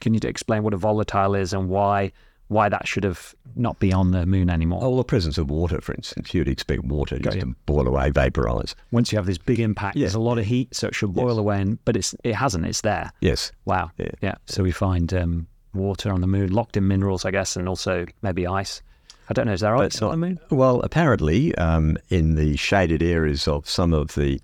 Can 0.00 0.14
you 0.14 0.20
explain 0.24 0.62
what 0.62 0.74
a 0.74 0.76
volatile 0.76 1.34
is 1.34 1.52
and 1.52 1.68
why 1.68 2.12
why 2.48 2.68
that 2.70 2.86
should 2.88 3.04
have 3.04 3.34
not 3.56 3.78
be 3.78 3.92
on 3.92 4.10
the 4.10 4.24
moon 4.24 4.48
anymore? 4.50 4.80
Oh, 4.82 4.96
the 4.96 5.04
presence 5.04 5.36
of 5.38 5.50
water, 5.50 5.80
for 5.82 5.92
instance, 5.94 6.32
you'd 6.32 6.48
expect 6.48 6.82
water 6.84 7.18
just 7.18 7.40
to 7.40 7.54
boil 7.66 7.86
away, 7.86 8.10
vaporize. 8.10 8.74
Once 8.90 9.12
you 9.12 9.18
have 9.18 9.26
this 9.26 9.36
big 9.38 9.60
impact, 9.60 9.96
Yeah. 9.96 10.04
there's 10.04 10.14
a 10.14 10.20
lot 10.20 10.38
of 10.38 10.46
heat, 10.46 10.74
so 10.74 10.88
it 10.88 10.94
should 10.94 11.12
boil 11.12 11.38
away. 11.38 11.60
And, 11.60 11.78
but 11.84 11.94
it's 11.96 12.14
it 12.24 12.34
hasn't. 12.34 12.64
It's 12.66 12.80
there. 12.82 13.10
Yes. 13.20 13.52
Wow. 13.64 13.90
Yeah. 14.22 14.34
So 14.46 14.62
we 14.62 14.70
find 14.72 15.12
um, 15.12 15.46
water 15.74 16.10
on 16.10 16.20
the 16.22 16.26
moon, 16.26 16.50
locked 16.52 16.76
in 16.76 16.88
minerals, 16.88 17.24
I 17.26 17.30
guess, 17.30 17.56
and 17.56 17.68
also 17.68 18.06
maybe 18.22 18.46
ice. 18.46 18.82
I 19.30 19.34
don't 19.34 19.46
know. 19.46 19.52
Is 19.52 19.60
there 19.60 19.76
ice 19.76 20.00
on 20.00 20.10
the 20.12 20.16
moon? 20.26 20.38
Well, 20.50 20.80
apparently, 20.80 21.54
um, 21.56 21.98
in 22.08 22.34
the 22.36 22.56
shaded 22.56 23.02
areas 23.02 23.46
of 23.46 23.68
some 23.68 23.92
of 23.92 24.14
the 24.14 24.40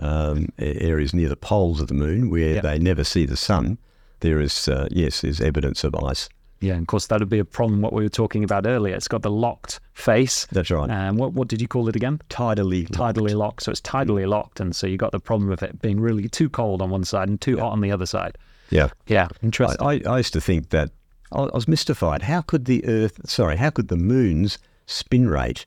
um, 0.00 0.48
areas 0.58 1.14
near 1.14 1.28
the 1.28 1.36
poles 1.36 1.80
of 1.80 1.88
the 1.88 1.94
moon, 1.94 2.30
where 2.30 2.54
Yeah. 2.56 2.60
they 2.60 2.78
never 2.78 3.04
see 3.04 3.26
the 3.26 3.36
sun, 3.36 3.78
there 4.20 4.40
is 4.40 4.68
yes, 4.90 5.24
is 5.24 5.40
evidence 5.40 5.84
of 5.84 5.94
ice. 5.94 6.28
Yeah, 6.62 6.74
and 6.74 6.82
of 6.82 6.88
course 6.88 7.06
that 7.06 7.20
would 7.20 7.30
be 7.30 7.38
a 7.38 7.44
problem. 7.44 7.80
What 7.80 7.94
we 7.94 8.02
were 8.02 8.10
talking 8.10 8.44
about 8.44 8.66
earlier, 8.66 8.94
it's 8.94 9.08
got 9.08 9.22
the 9.22 9.30
locked 9.30 9.80
face. 9.94 10.46
That's 10.52 10.70
right. 10.70 10.90
And 10.90 11.16
what 11.16 11.32
what 11.32 11.48
did 11.48 11.60
you 11.62 11.68
call 11.68 11.88
it 11.88 11.96
again? 11.96 12.20
Tidally, 12.28 12.86
Tidally 12.88 13.34
locked. 13.34 13.62
So 13.62 13.70
it's 13.72 13.80
tidally 13.80 14.28
locked, 14.28 14.60
and 14.60 14.76
so 14.76 14.86
you 14.86 14.98
got 14.98 15.12
the 15.12 15.20
problem 15.20 15.50
of 15.50 15.62
it 15.62 15.80
being 15.80 16.00
really 16.00 16.28
too 16.28 16.50
cold 16.50 16.82
on 16.82 16.90
one 16.90 17.04
side 17.04 17.28
and 17.30 17.40
too 17.40 17.58
hot 17.58 17.72
on 17.72 17.80
the 17.80 17.90
other 17.90 18.04
side. 18.06 18.36
Yeah. 18.68 18.90
Yeah, 19.06 19.28
interesting. 19.42 19.84
I, 19.86 20.00
I, 20.06 20.14
I 20.14 20.16
used 20.18 20.34
to 20.34 20.40
think 20.40 20.68
that 20.68 20.90
I 21.32 21.40
was 21.42 21.66
mystified. 21.66 22.22
How 22.22 22.42
could 22.42 22.66
the 22.66 22.84
Earth, 22.86 23.20
sorry, 23.28 23.56
how 23.56 23.70
could 23.70 23.88
the 23.88 23.96
Moon's 23.96 24.58
spin 24.86 25.28
rate 25.28 25.64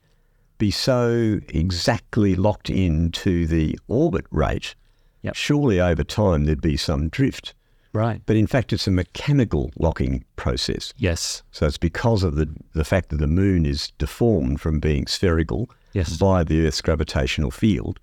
be 0.58 0.72
so 0.72 1.40
exactly 1.50 2.36
locked 2.36 2.70
into 2.70 3.46
the 3.48 3.78
orbit 3.88 4.26
rate? 4.32 4.76
Yep. 5.24 5.36
Surely 5.36 5.80
over 5.80 6.04
time 6.04 6.46
there'd 6.46 6.62
be 6.62 6.78
some 6.78 7.10
drift. 7.10 7.54
right. 7.94 8.22
But 8.26 8.36
in 8.36 8.48
fact, 8.48 8.74
it's 8.74 8.88
a 8.88 8.92
mechanical 8.92 9.72
locking 9.78 10.24
process. 10.36 10.94
Yes. 10.98 11.44
So 11.52 11.66
it's 11.68 11.78
because 11.78 12.24
of 12.24 12.36
the, 12.36 12.54
the 12.74 12.84
fact 12.84 13.10
that 13.10 13.18
the 13.18 13.28
moon 13.28 13.66
is 13.66 13.92
deformed 13.98 14.60
from 14.62 14.80
being 14.80 15.08
spherical 15.08 15.70
Yes. 15.94 16.18
by 16.18 16.44
the 16.44 16.66
Earth's 16.66 16.82
gravitational 16.82 17.52
field 17.52 18.00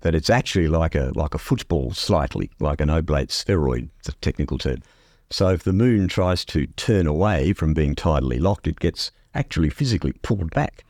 that 0.00 0.14
it's 0.14 0.30
actually 0.30 0.68
like 0.68 0.94
a 0.94 1.12
like 1.14 1.34
a 1.34 1.38
football 1.38 1.92
slightly, 1.92 2.50
like 2.60 2.80
an 2.80 2.88
oblate 2.88 3.30
spheroid, 3.30 3.88
it's 3.98 4.08
a 4.08 4.12
technical 4.12 4.56
term. 4.58 4.78
So 5.30 5.48
if 5.48 5.62
the 5.64 5.72
moon 5.72 6.08
tries 6.08 6.44
to 6.46 6.66
turn 6.76 7.06
away 7.06 7.52
from 7.52 7.74
being 7.74 7.94
tidally 7.94 8.40
locked, 8.40 8.66
it 8.68 8.78
gets 8.80 9.10
actually 9.34 9.68
physically 9.70 10.12
pulled 10.22 10.50
back. 10.52 10.84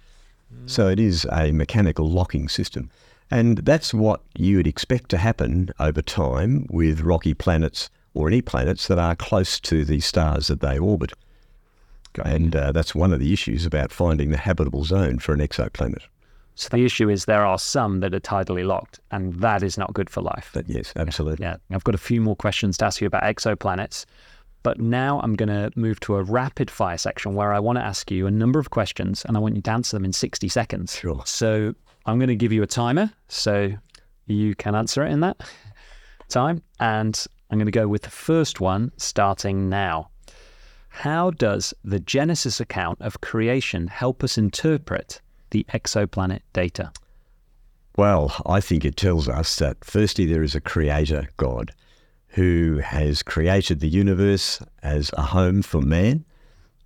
So 0.64 0.88
it 0.88 0.98
is 0.98 1.26
a 1.30 1.52
mechanical 1.52 2.08
locking 2.08 2.48
system. 2.48 2.90
And 3.30 3.58
that's 3.58 3.92
what 3.92 4.22
you 4.36 4.56
would 4.56 4.66
expect 4.66 5.10
to 5.10 5.18
happen 5.18 5.70
over 5.78 6.00
time 6.00 6.66
with 6.70 7.00
rocky 7.00 7.34
planets 7.34 7.90
or 8.14 8.28
any 8.28 8.40
planets 8.40 8.86
that 8.88 8.98
are 8.98 9.14
close 9.14 9.60
to 9.60 9.84
the 9.84 10.00
stars 10.00 10.46
that 10.46 10.60
they 10.60 10.78
orbit. 10.78 11.12
And 12.24 12.56
uh, 12.56 12.72
that's 12.72 12.94
one 12.94 13.12
of 13.12 13.20
the 13.20 13.32
issues 13.32 13.66
about 13.66 13.92
finding 13.92 14.30
the 14.30 14.38
habitable 14.38 14.84
zone 14.84 15.18
for 15.18 15.34
an 15.34 15.40
exoplanet. 15.40 16.02
So 16.54 16.70
the 16.70 16.86
issue 16.86 17.10
is 17.10 17.26
there 17.26 17.44
are 17.44 17.58
some 17.58 18.00
that 18.00 18.14
are 18.14 18.20
tidally 18.20 18.66
locked, 18.66 18.98
and 19.10 19.34
that 19.34 19.62
is 19.62 19.76
not 19.76 19.92
good 19.92 20.08
for 20.08 20.22
life. 20.22 20.50
But 20.54 20.66
yes, 20.66 20.94
absolutely. 20.96 21.44
Yeah, 21.44 21.56
I've 21.70 21.84
got 21.84 21.94
a 21.94 21.98
few 21.98 22.22
more 22.22 22.34
questions 22.34 22.78
to 22.78 22.86
ask 22.86 23.02
you 23.02 23.06
about 23.06 23.24
exoplanets, 23.24 24.06
but 24.66 24.80
now 24.80 25.20
I'm 25.20 25.36
going 25.36 25.48
to 25.48 25.70
move 25.78 26.00
to 26.00 26.16
a 26.16 26.24
rapid 26.24 26.72
fire 26.72 26.98
section 26.98 27.36
where 27.36 27.54
I 27.54 27.60
want 27.60 27.78
to 27.78 27.84
ask 27.84 28.10
you 28.10 28.26
a 28.26 28.32
number 28.32 28.58
of 28.58 28.70
questions 28.70 29.24
and 29.24 29.36
I 29.36 29.40
want 29.40 29.54
you 29.54 29.62
to 29.62 29.70
answer 29.70 29.96
them 29.96 30.04
in 30.04 30.12
60 30.12 30.48
seconds. 30.48 30.96
Sure. 30.96 31.22
So 31.24 31.72
I'm 32.04 32.18
going 32.18 32.30
to 32.30 32.34
give 32.34 32.50
you 32.50 32.64
a 32.64 32.66
timer 32.66 33.12
so 33.28 33.70
you 34.26 34.56
can 34.56 34.74
answer 34.74 35.06
it 35.06 35.12
in 35.12 35.20
that 35.20 35.40
time. 36.28 36.64
And 36.80 37.24
I'm 37.48 37.58
going 37.58 37.66
to 37.66 37.70
go 37.70 37.86
with 37.86 38.02
the 38.02 38.10
first 38.10 38.60
one 38.60 38.90
starting 38.96 39.68
now. 39.68 40.10
How 40.88 41.30
does 41.30 41.72
the 41.84 42.00
Genesis 42.00 42.58
account 42.58 43.00
of 43.00 43.20
creation 43.20 43.86
help 43.86 44.24
us 44.24 44.36
interpret 44.36 45.20
the 45.50 45.64
exoplanet 45.72 46.40
data? 46.52 46.90
Well, 47.96 48.34
I 48.44 48.60
think 48.60 48.84
it 48.84 48.96
tells 48.96 49.28
us 49.28 49.54
that 49.60 49.84
firstly, 49.84 50.26
there 50.26 50.42
is 50.42 50.56
a 50.56 50.60
creator 50.60 51.28
God 51.36 51.70
who 52.36 52.78
has 52.84 53.22
created 53.22 53.80
the 53.80 53.88
universe 53.88 54.60
as 54.82 55.10
a 55.14 55.22
home 55.22 55.62
for 55.62 55.80
man 55.80 56.22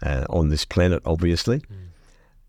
uh, 0.00 0.24
on 0.30 0.48
this 0.48 0.64
planet, 0.64 1.02
obviously. 1.04 1.60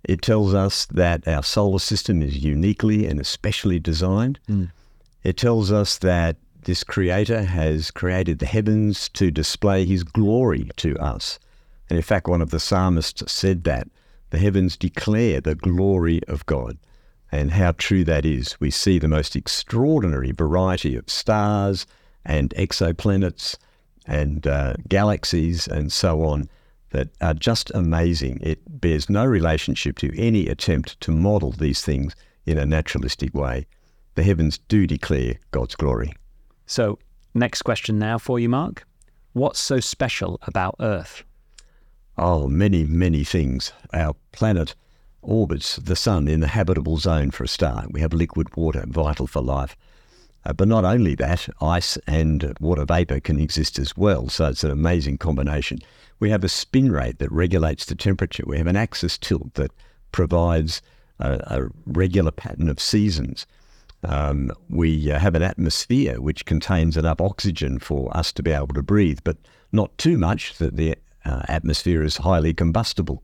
It 0.03 0.21
tells 0.21 0.53
us 0.53 0.85
that 0.85 1.27
our 1.27 1.41
solar 1.41 1.79
system 1.79 2.21
is 2.21 2.43
uniquely 2.43 3.07
and 3.07 3.19
especially 3.19 3.79
designed. 3.79 4.39
It 5.23 5.35
tells 5.35 5.71
us 5.71 5.97
that 5.97 6.37
this 6.65 6.83
creator 6.83 7.41
has 7.41 7.89
created 7.89 8.37
the 8.37 8.45
heavens 8.45 9.09
to 9.09 9.31
display 9.31 9.83
his 9.83 10.03
glory 10.03 10.69
to 10.77 10.95
us. 10.97 11.39
And 11.89 11.97
in 11.97 12.03
fact, 12.03 12.27
one 12.27 12.41
of 12.41 12.51
the 12.51 12.59
psalmists 12.59 13.31
said 13.31 13.63
that 13.63 13.87
the 14.29 14.37
heavens 14.37 14.77
declare 14.77 15.41
the 15.41 15.55
glory 15.55 16.21
of 16.27 16.45
God. 16.45 16.77
And 17.31 17.49
how 17.51 17.71
true 17.71 18.03
that 18.03 18.25
is. 18.25 18.59
We 18.59 18.69
see 18.69 18.99
the 18.99 19.07
most 19.07 19.35
extraordinary 19.35 20.31
variety 20.33 20.95
of 20.95 21.09
stars 21.09 21.87
and 22.25 22.51
exoplanets 22.51 23.57
and 24.05 24.47
uh, 24.47 24.73
galaxies 24.87 25.67
and 25.67 25.91
so 25.91 26.23
on 26.23 26.49
that 26.91 27.09
are 27.21 27.33
just 27.33 27.71
amazing. 27.73 28.39
It 28.41 28.59
bears 28.81 29.09
no 29.09 29.25
relationship 29.25 29.97
to 29.99 30.17
any 30.17 30.47
attempt 30.47 30.99
to 31.01 31.11
model 31.11 31.51
these 31.51 31.81
things 31.81 32.15
in 32.45 32.57
a 32.57 32.65
naturalistic 32.65 33.33
way. 33.33 33.65
The 34.15 34.23
heavens 34.23 34.57
do 34.57 34.85
declare 34.85 35.35
God's 35.51 35.75
glory. 35.75 36.13
So, 36.65 36.99
next 37.33 37.61
question 37.61 37.97
now 37.97 38.17
for 38.17 38.39
you, 38.39 38.49
Mark. 38.49 38.85
What's 39.33 39.59
so 39.59 39.79
special 39.79 40.39
about 40.45 40.75
Earth? 40.79 41.23
Oh, 42.17 42.47
many, 42.47 42.83
many 42.83 43.23
things. 43.23 43.71
Our 43.93 44.15
planet 44.33 44.75
orbits 45.21 45.77
the 45.77 45.95
sun 45.95 46.27
in 46.27 46.41
the 46.41 46.47
habitable 46.47 46.97
zone 46.97 47.31
for 47.31 47.45
a 47.45 47.47
start. 47.47 47.93
We 47.93 48.01
have 48.01 48.13
liquid 48.13 48.55
water, 48.57 48.83
vital 48.87 49.27
for 49.27 49.41
life. 49.41 49.77
Uh, 50.45 50.53
but 50.53 50.67
not 50.67 50.85
only 50.85 51.15
that, 51.15 51.47
ice 51.61 51.97
and 52.07 52.55
water 52.59 52.85
vapor 52.85 53.19
can 53.19 53.39
exist 53.39 53.77
as 53.77 53.95
well. 53.95 54.27
So 54.29 54.47
it's 54.47 54.63
an 54.63 54.71
amazing 54.71 55.17
combination. 55.17 55.79
We 56.19 56.29
have 56.29 56.43
a 56.43 56.49
spin 56.49 56.91
rate 56.91 57.19
that 57.19 57.31
regulates 57.31 57.85
the 57.85 57.95
temperature. 57.95 58.43
We 58.45 58.57
have 58.57 58.67
an 58.67 58.75
axis 58.75 59.17
tilt 59.17 59.53
that 59.55 59.71
provides 60.11 60.81
a, 61.19 61.33
a 61.47 61.69
regular 61.85 62.31
pattern 62.31 62.69
of 62.69 62.79
seasons. 62.79 63.45
Um, 64.03 64.51
we 64.69 65.11
uh, 65.11 65.19
have 65.19 65.35
an 65.35 65.43
atmosphere 65.43 66.19
which 66.19 66.45
contains 66.45 66.97
enough 66.97 67.21
oxygen 67.21 67.77
for 67.77 68.15
us 68.17 68.31
to 68.33 68.43
be 68.43 68.51
able 68.51 68.69
to 68.69 68.81
breathe, 68.81 69.19
but 69.23 69.37
not 69.71 69.95
too 69.97 70.17
much 70.17 70.57
that 70.57 70.75
the 70.75 70.95
uh, 71.23 71.43
atmosphere 71.47 72.03
is 72.03 72.17
highly 72.17 72.53
combustible. 72.53 73.23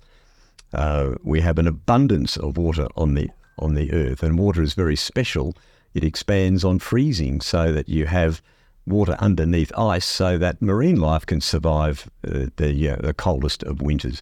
Uh, 0.73 1.15
we 1.23 1.41
have 1.41 1.57
an 1.57 1.67
abundance 1.67 2.37
of 2.37 2.57
water 2.57 2.87
on 2.95 3.15
the 3.15 3.29
on 3.59 3.73
the 3.73 3.91
Earth, 3.91 4.21
and 4.21 4.37
water 4.37 4.61
is 4.61 4.75
very 4.75 4.95
special. 4.95 5.55
It 5.97 6.03
expands 6.03 6.63
on 6.63 6.77
freezing, 6.77 7.41
so 7.41 7.73
that 7.73 7.89
you 7.89 8.05
have 8.05 8.39
water 8.85 9.15
underneath 9.17 9.71
ice, 9.75 10.05
so 10.05 10.37
that 10.37 10.61
marine 10.61 10.99
life 10.99 11.25
can 11.25 11.41
survive 11.41 12.07
uh, 12.23 12.45
the 12.57 12.89
uh, 12.91 12.97
the 12.97 13.15
coldest 13.15 13.63
of 13.63 13.81
winters. 13.81 14.21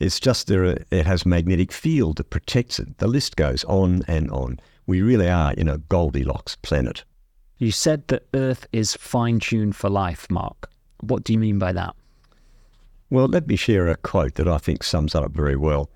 It's 0.00 0.18
just 0.18 0.48
there. 0.48 0.64
Are, 0.64 0.78
it 0.90 1.06
has 1.06 1.24
magnetic 1.24 1.70
field 1.70 2.16
that 2.16 2.30
protects 2.30 2.80
it. 2.80 2.98
The 2.98 3.06
list 3.06 3.36
goes 3.36 3.62
on 3.66 4.02
and 4.08 4.28
on. 4.32 4.58
We 4.86 5.02
really 5.02 5.28
are 5.28 5.52
in 5.52 5.68
a 5.68 5.78
Goldilocks 5.78 6.56
planet. 6.56 7.04
You 7.58 7.70
said 7.70 8.08
that 8.08 8.26
Earth 8.34 8.66
is 8.72 8.96
fine 8.96 9.38
tuned 9.38 9.76
for 9.76 9.88
life, 9.88 10.28
Mark. 10.28 10.68
What 10.98 11.22
do 11.22 11.32
you 11.32 11.38
mean 11.38 11.60
by 11.60 11.72
that? 11.74 11.94
Well, 13.08 13.28
let 13.28 13.46
me 13.46 13.54
share 13.54 13.86
a 13.86 13.96
quote 13.96 14.34
that 14.34 14.48
I 14.48 14.58
think 14.58 14.82
sums 14.82 15.14
up 15.14 15.30
very 15.30 15.54
well. 15.54 15.90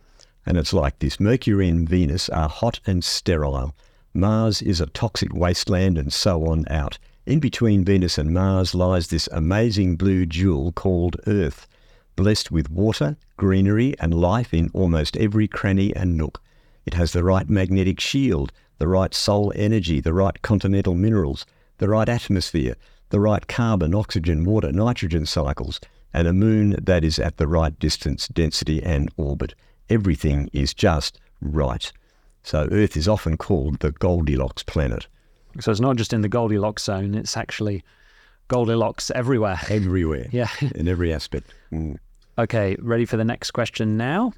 And 0.46 0.57
it's 0.57 0.72
like 0.72 1.00
this 1.00 1.18
Mercury 1.18 1.68
and 1.68 1.88
Venus 1.88 2.28
are 2.28 2.48
hot 2.48 2.78
and 2.87 3.02
sterile. 3.02 3.74
Mars 4.18 4.62
is 4.62 4.81
a 4.81 4.87
toxic 4.87 5.33
wasteland, 5.33 5.96
and 5.96 6.12
so 6.12 6.44
on 6.46 6.64
out. 6.68 6.98
In 7.24 7.38
between 7.38 7.85
Venus 7.85 8.18
and 8.18 8.35
Mars 8.35 8.74
lies 8.74 9.07
this 9.07 9.28
amazing 9.31 9.94
blue 9.94 10.26
jewel 10.26 10.72
called 10.72 11.16
Earth, 11.28 11.68
blessed 12.16 12.50
with 12.50 12.68
water, 12.68 13.16
greenery, 13.37 13.94
and 14.00 14.12
life 14.12 14.52
in 14.52 14.70
almost 14.74 15.16
every 15.18 15.46
cranny 15.46 15.94
and 15.94 16.16
nook. 16.16 16.42
It 16.85 16.94
has 16.94 17.12
the 17.12 17.22
right 17.22 17.48
magnetic 17.48 18.00
shield, 18.00 18.50
the 18.78 18.88
right 18.88 19.14
solar 19.14 19.54
energy, 19.54 20.00
the 20.00 20.12
right 20.12 20.42
continental 20.42 20.94
minerals, 20.94 21.46
the 21.76 21.88
right 21.88 22.09
atmosphere, 22.09 22.74
the 23.11 23.20
right 23.20 23.46
carbon, 23.46 23.94
oxygen, 23.94 24.44
water, 24.44 24.72
nitrogen 24.72 25.26
cycles, 25.26 25.81
and 26.12 26.26
a 26.26 26.33
moon 26.33 26.74
that 26.83 27.04
is 27.04 27.20
at 27.20 27.37
the 27.37 27.46
right 27.46 27.78
distance, 27.78 28.26
density, 28.26 28.83
and 28.83 29.12
orbit. 29.16 29.54
Everything 29.88 30.50
is 30.52 30.74
just 30.74 31.20
right. 31.40 31.92
So 32.42 32.68
Earth 32.70 32.96
is 32.96 33.09
often 33.09 33.37
called 33.37 33.81
the 33.81 33.92
Goldilocks 33.92 34.62
planet. 34.62 35.07
So 35.61 35.70
it's 35.70 35.81
not 35.81 35.96
just 35.96 36.12
in 36.12 36.22
the 36.22 36.29
Goldilocks 36.29 36.85
zone, 36.85 37.14
it's 37.14 37.37
actually 37.37 37.85
Goldilocks 38.48 39.11
everywhere. 39.14 39.61
Everywhere. 39.68 40.29
Yeah. 40.33 40.48
In 40.74 40.88
every 40.88 41.12
aspect. 41.12 41.53
Mm. 41.72 41.98
Okay, 42.38 42.77
ready 42.81 43.05
for 43.05 43.16
the 43.16 43.24
next 43.24 43.51
question 43.51 43.96
now? 43.96 44.33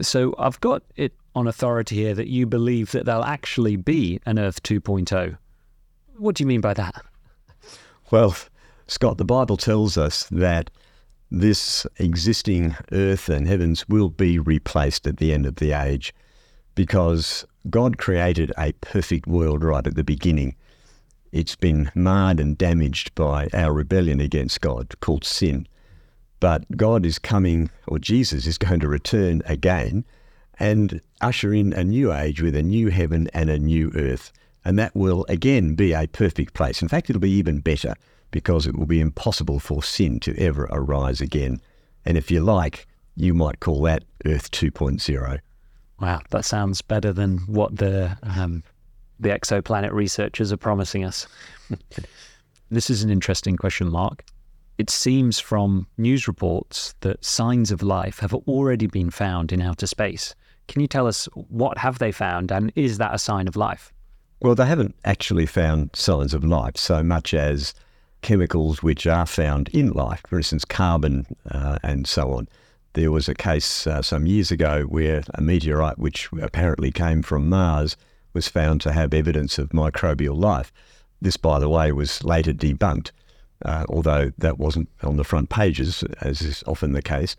So 0.00 0.34
I've 0.38 0.60
got 0.60 0.82
it 0.96 1.12
on 1.34 1.46
authority 1.46 1.96
here 1.96 2.14
that 2.14 2.28
you 2.28 2.46
believe 2.46 2.92
that 2.92 3.04
there'll 3.04 3.24
actually 3.24 3.76
be 3.76 4.20
an 4.26 4.38
Earth 4.38 4.62
2.0. 4.62 5.36
What 6.16 6.36
do 6.36 6.42
you 6.42 6.46
mean 6.46 6.60
by 6.60 6.74
that? 6.74 7.04
Well, 8.10 8.36
Scott, 8.86 9.18
the 9.18 9.24
Bible 9.24 9.56
tells 9.56 9.96
us 9.96 10.24
that 10.30 10.70
this 11.30 11.86
existing 11.98 12.76
earth 12.92 13.28
and 13.28 13.46
heavens 13.46 13.88
will 13.88 14.08
be 14.08 14.38
replaced 14.38 15.06
at 15.06 15.16
the 15.16 15.32
end 15.32 15.46
of 15.46 15.56
the 15.56 15.72
age 15.72 16.14
because 16.74 17.44
God 17.70 17.98
created 17.98 18.52
a 18.58 18.72
perfect 18.72 19.26
world 19.26 19.64
right 19.64 19.86
at 19.86 19.94
the 19.94 20.04
beginning. 20.04 20.54
It's 21.32 21.56
been 21.56 21.90
marred 21.94 22.40
and 22.40 22.56
damaged 22.56 23.14
by 23.14 23.48
our 23.52 23.72
rebellion 23.72 24.20
against 24.20 24.60
God, 24.60 24.94
called 25.00 25.24
sin. 25.24 25.66
But 26.40 26.64
God 26.76 27.06
is 27.06 27.18
coming, 27.18 27.70
or 27.88 27.98
Jesus 27.98 28.46
is 28.46 28.58
going 28.58 28.80
to 28.80 28.88
return 28.88 29.42
again 29.46 30.04
and 30.58 31.00
usher 31.20 31.52
in 31.52 31.72
a 31.72 31.82
new 31.82 32.12
age 32.12 32.40
with 32.40 32.54
a 32.54 32.62
new 32.62 32.88
heaven 32.88 33.28
and 33.34 33.50
a 33.50 33.58
new 33.58 33.90
earth. 33.96 34.32
And 34.64 34.78
that 34.78 34.94
will 34.94 35.26
again 35.28 35.74
be 35.74 35.92
a 35.92 36.06
perfect 36.06 36.54
place. 36.54 36.82
In 36.82 36.88
fact, 36.88 37.10
it'll 37.10 37.20
be 37.20 37.30
even 37.30 37.60
better 37.60 37.94
because 38.34 38.66
it 38.66 38.76
will 38.76 38.84
be 38.84 38.98
impossible 38.98 39.60
for 39.60 39.80
sin 39.80 40.18
to 40.18 40.36
ever 40.40 40.64
arise 40.72 41.20
again. 41.20 41.60
And 42.04 42.18
if 42.18 42.32
you 42.32 42.40
like, 42.40 42.88
you 43.14 43.32
might 43.32 43.60
call 43.60 43.80
that 43.82 44.02
Earth 44.26 44.50
2.0. 44.50 45.38
Wow, 46.00 46.20
that 46.30 46.44
sounds 46.44 46.82
better 46.82 47.12
than 47.12 47.38
what 47.46 47.76
the 47.76 48.18
um, 48.24 48.64
the 49.20 49.28
exoplanet 49.28 49.92
researchers 49.92 50.50
are 50.50 50.56
promising 50.56 51.04
us. 51.04 51.28
this 52.70 52.90
is 52.90 53.04
an 53.04 53.10
interesting 53.10 53.56
question, 53.56 53.88
Mark. 53.88 54.24
It 54.78 54.90
seems 54.90 55.38
from 55.38 55.86
news 55.96 56.26
reports 56.26 56.96
that 57.02 57.24
signs 57.24 57.70
of 57.70 57.84
life 57.84 58.18
have 58.18 58.34
already 58.34 58.88
been 58.88 59.10
found 59.10 59.52
in 59.52 59.62
outer 59.62 59.86
space. 59.86 60.34
Can 60.66 60.80
you 60.80 60.88
tell 60.88 61.06
us 61.06 61.26
what 61.34 61.78
have 61.78 62.00
they 62.00 62.10
found, 62.10 62.50
and 62.50 62.72
is 62.74 62.98
that 62.98 63.14
a 63.14 63.18
sign 63.18 63.46
of 63.46 63.54
life? 63.54 63.92
Well, 64.40 64.56
they 64.56 64.66
haven't 64.66 64.96
actually 65.04 65.46
found 65.46 65.90
signs 65.94 66.34
of 66.34 66.42
life 66.42 66.76
so 66.76 67.04
much 67.04 67.32
as 67.32 67.74
chemicals 68.24 68.82
which 68.82 69.06
are 69.06 69.26
found 69.26 69.68
in 69.68 69.92
life, 69.92 70.22
for 70.26 70.38
instance, 70.38 70.64
carbon 70.64 71.26
uh, 71.50 71.78
and 71.82 72.08
so 72.08 72.32
on. 72.32 72.48
There 72.94 73.12
was 73.12 73.28
a 73.28 73.34
case 73.34 73.86
uh, 73.86 74.02
some 74.02 74.26
years 74.26 74.50
ago 74.50 74.84
where 74.84 75.22
a 75.34 75.42
meteorite, 75.42 75.98
which 75.98 76.30
apparently 76.40 76.90
came 76.90 77.22
from 77.22 77.48
Mars, 77.48 77.96
was 78.32 78.48
found 78.48 78.80
to 78.80 78.92
have 78.92 79.12
evidence 79.12 79.58
of 79.58 79.68
microbial 79.68 80.36
life. 80.36 80.72
This, 81.20 81.36
by 81.36 81.58
the 81.58 81.68
way, 81.68 81.92
was 81.92 82.24
later 82.24 82.52
debunked, 82.52 83.10
uh, 83.64 83.84
although 83.88 84.32
that 84.38 84.58
wasn't 84.58 84.88
on 85.02 85.16
the 85.16 85.24
front 85.24 85.50
pages, 85.50 86.02
as 86.22 86.40
is 86.40 86.64
often 86.66 86.92
the 86.92 87.02
case. 87.02 87.36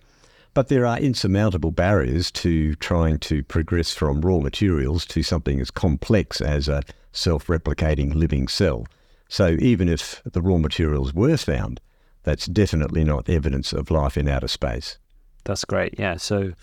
But 0.53 0.67
there 0.69 0.85
are 0.85 0.99
insurmountable 0.99 1.71
barriers 1.71 2.31
to 2.31 2.75
trying 2.75 3.17
to 3.19 3.43
progress 3.43 3.91
from 3.91 4.21
raw 4.21 4.37
materials 4.37 5.05
to 5.07 5.23
something 5.23 5.59
as 5.59 5.71
complex 5.71 6.41
as 6.41 6.67
a 6.67 6.83
self 7.11 7.47
replicating 7.47 8.13
living 8.13 8.47
cell. 8.47 8.85
So 9.29 9.55
even 9.59 9.89
if 9.89 10.21
the 10.23 10.41
raw 10.41 10.57
materials 10.57 11.13
were 11.13 11.37
found, 11.37 11.81
that's 12.23 12.45
definitely 12.45 13.03
not 13.03 13.29
evidence 13.29 13.73
of 13.73 13.91
life 13.91 14.17
in 14.17 14.27
outer 14.27 14.47
space. 14.47 14.97
That's 15.43 15.65
great. 15.65 15.95
Yeah. 15.97 16.17
So 16.17 16.53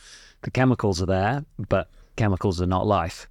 the 0.43 0.51
chemicals 0.51 1.01
are 1.03 1.07
there, 1.07 1.45
but 1.69 1.89
chemicals 2.17 2.61
are 2.61 2.67
not 2.67 2.87
life. 2.87 3.29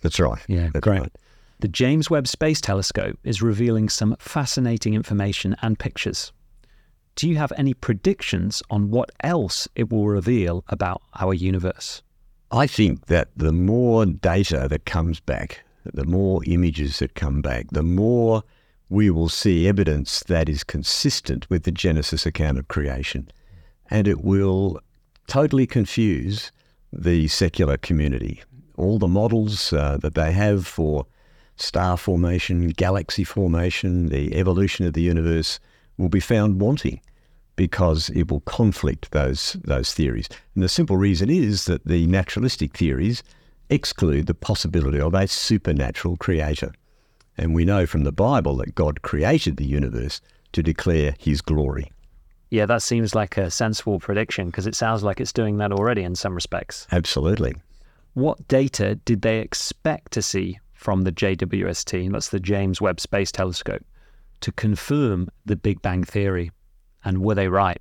That's 0.00 0.18
right. 0.20 0.40
Yeah, 0.48 0.70
That's 0.72 0.82
great. 0.84 1.00
right. 1.00 1.12
The 1.60 1.68
James 1.68 2.10
Webb 2.10 2.26
Space 2.26 2.60
Telescope 2.60 3.18
is 3.24 3.40
revealing 3.40 3.88
some 3.88 4.16
fascinating 4.18 4.94
information 4.94 5.56
and 5.62 5.78
pictures. 5.78 6.32
Do 7.16 7.28
you 7.28 7.36
have 7.36 7.52
any 7.56 7.74
predictions 7.74 8.62
on 8.70 8.90
what 8.90 9.10
else 9.20 9.68
it 9.76 9.90
will 9.90 10.06
reveal 10.08 10.64
about 10.68 11.00
our 11.20 11.32
universe? 11.32 12.02
I 12.50 12.66
think 12.66 13.06
that 13.06 13.28
the 13.36 13.52
more 13.52 14.04
data 14.04 14.66
that 14.68 14.84
comes 14.84 15.20
back, 15.20 15.64
the 15.84 16.04
more 16.04 16.42
images 16.46 16.98
that 16.98 17.14
come 17.14 17.40
back, 17.40 17.66
the 17.70 17.82
more 17.82 18.42
we 18.88 19.10
will 19.10 19.28
see 19.28 19.66
evidence 19.66 20.22
that 20.24 20.48
is 20.48 20.64
consistent 20.64 21.48
with 21.48 21.64
the 21.64 21.72
Genesis 21.72 22.26
account 22.26 22.58
of 22.58 22.68
creation. 22.68 23.28
And 23.90 24.06
it 24.06 24.22
will 24.22 24.80
totally 25.26 25.66
confuse 25.66 26.52
the 26.92 27.28
secular 27.28 27.76
community. 27.76 28.42
All 28.76 28.98
the 28.98 29.08
models 29.08 29.72
uh, 29.72 29.98
that 30.02 30.14
they 30.14 30.32
have 30.32 30.66
for 30.66 31.06
star 31.56 31.96
formation, 31.96 32.68
galaxy 32.68 33.24
formation, 33.24 34.08
the 34.08 34.34
evolution 34.34 34.86
of 34.86 34.92
the 34.92 35.02
universe 35.02 35.60
will 35.96 36.08
be 36.08 36.20
found 36.20 36.60
wanting 36.60 37.00
because 37.56 38.10
it 38.10 38.30
will 38.30 38.40
conflict 38.40 39.12
those 39.12 39.56
those 39.64 39.94
theories. 39.94 40.28
And 40.54 40.64
the 40.64 40.68
simple 40.68 40.96
reason 40.96 41.30
is 41.30 41.66
that 41.66 41.86
the 41.86 42.06
naturalistic 42.06 42.76
theories 42.76 43.22
exclude 43.70 44.26
the 44.26 44.34
possibility 44.34 45.00
of 45.00 45.14
a 45.14 45.26
supernatural 45.28 46.16
creator. 46.16 46.72
And 47.36 47.54
we 47.54 47.64
know 47.64 47.86
from 47.86 48.04
the 48.04 48.12
Bible 48.12 48.56
that 48.56 48.74
God 48.74 49.02
created 49.02 49.56
the 49.56 49.66
universe 49.66 50.20
to 50.52 50.62
declare 50.62 51.14
his 51.18 51.40
glory. 51.40 51.90
Yeah, 52.50 52.66
that 52.66 52.82
seems 52.82 53.14
like 53.14 53.36
a 53.36 53.50
sensible 53.50 53.98
prediction 53.98 54.46
because 54.46 54.66
it 54.66 54.76
sounds 54.76 55.02
like 55.02 55.20
it's 55.20 55.32
doing 55.32 55.56
that 55.58 55.72
already 55.72 56.02
in 56.02 56.14
some 56.14 56.34
respects. 56.34 56.86
Absolutely. 56.92 57.54
What 58.12 58.46
data 58.46 58.94
did 59.04 59.22
they 59.22 59.40
expect 59.40 60.12
to 60.12 60.22
see 60.22 60.60
from 60.72 61.02
the 61.02 61.10
JWST, 61.10 62.12
that's 62.12 62.28
the 62.28 62.38
James 62.38 62.80
Webb 62.80 63.00
Space 63.00 63.32
Telescope, 63.32 63.84
to 64.40 64.52
confirm 64.52 65.28
the 65.44 65.56
Big 65.56 65.82
Bang 65.82 66.04
Theory? 66.04 66.52
And 67.04 67.22
were 67.22 67.34
they 67.34 67.48
right? 67.48 67.80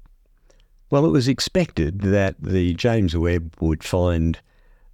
Well, 0.89 1.05
it 1.05 1.11
was 1.11 1.27
expected 1.27 2.01
that 2.01 2.35
the 2.39 2.73
James 2.73 3.15
Webb 3.15 3.53
would 3.59 3.83
find 3.83 4.39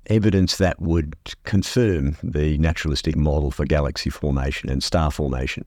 evidence 0.10 0.58
that 0.58 0.82
would 0.82 1.16
confirm 1.44 2.18
the 2.24 2.58
naturalistic 2.58 3.16
model 3.16 3.52
for 3.52 3.66
galaxy 3.66 4.10
formation 4.10 4.70
and 4.70 4.84
star 4.84 5.12
formation. 5.12 5.66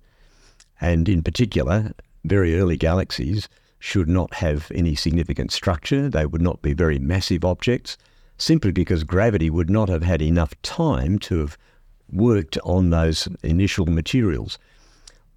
And 0.81 1.09
in 1.09 1.23
particular, 1.23 1.93
very 2.25 2.59
early 2.59 2.77
galaxies 2.77 3.49
should 3.79 4.09
not 4.09 4.35
have 4.35 4.71
any 4.75 4.95
significant 4.95 5.53
structure. 5.53 6.09
They 6.09 6.27
would 6.27 6.43
not 6.43 6.63
be 6.63 6.73
very 6.73 6.99
massive 6.99 7.45
objects, 7.45 7.97
simply 8.37 8.73
because 8.73 9.05
gravity 9.05 9.51
would 9.51 9.71
not 9.71 9.89
have 9.89 10.03
had 10.03 10.23
enough 10.23 10.61
time 10.63 11.19
to 11.21 11.39
have 11.39 11.59
worked 12.11 12.59
on 12.65 12.91
those 12.91 13.29
initial 13.43 13.87
materials. 13.87 14.59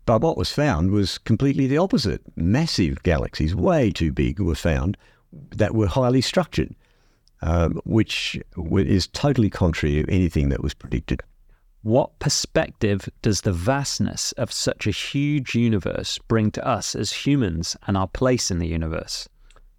But 0.05 0.21
what 0.21 0.37
was 0.37 0.51
found 0.51 0.91
was 0.91 1.17
completely 1.17 1.65
the 1.65 1.79
opposite. 1.79 2.21
Massive 2.35 3.01
galaxies, 3.01 3.55
way 3.55 3.91
too 3.91 4.11
big, 4.11 4.39
were 4.39 4.55
found 4.55 4.97
that 5.31 5.73
were 5.73 5.87
highly 5.87 6.21
structured, 6.21 6.75
um, 7.41 7.79
which 7.85 8.39
is 8.57 9.07
totally 9.07 9.49
contrary 9.49 10.03
to 10.03 10.11
anything 10.11 10.49
that 10.49 10.63
was 10.63 10.73
predicted. 10.73 11.21
What 11.83 12.17
perspective 12.17 13.07
does 13.21 13.41
the 13.41 13.53
vastness 13.53 14.31
of 14.33 14.51
such 14.51 14.87
a 14.87 14.91
huge 14.91 15.53
universe 15.53 16.17
bring 16.27 16.49
to 16.51 16.67
us 16.67 16.95
as 16.95 17.11
humans 17.11 17.77
and 17.85 17.95
our 17.95 18.07
place 18.07 18.49
in 18.49 18.57
the 18.57 18.67
universe? 18.67 19.29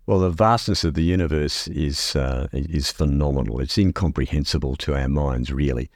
Well, 0.07 0.21
the 0.21 0.31
vastness 0.31 0.85
of 0.85 0.95
the 0.95 1.03
universe 1.03 1.67
is 1.67 2.15
uh, 2.15 2.47
is 2.53 2.93
phenomenal. 2.93 3.59
It's 3.59 3.77
incomprehensible 3.77 4.77
to 4.77 4.95
our 4.95 5.09
minds, 5.09 5.53
really, 5.53 5.91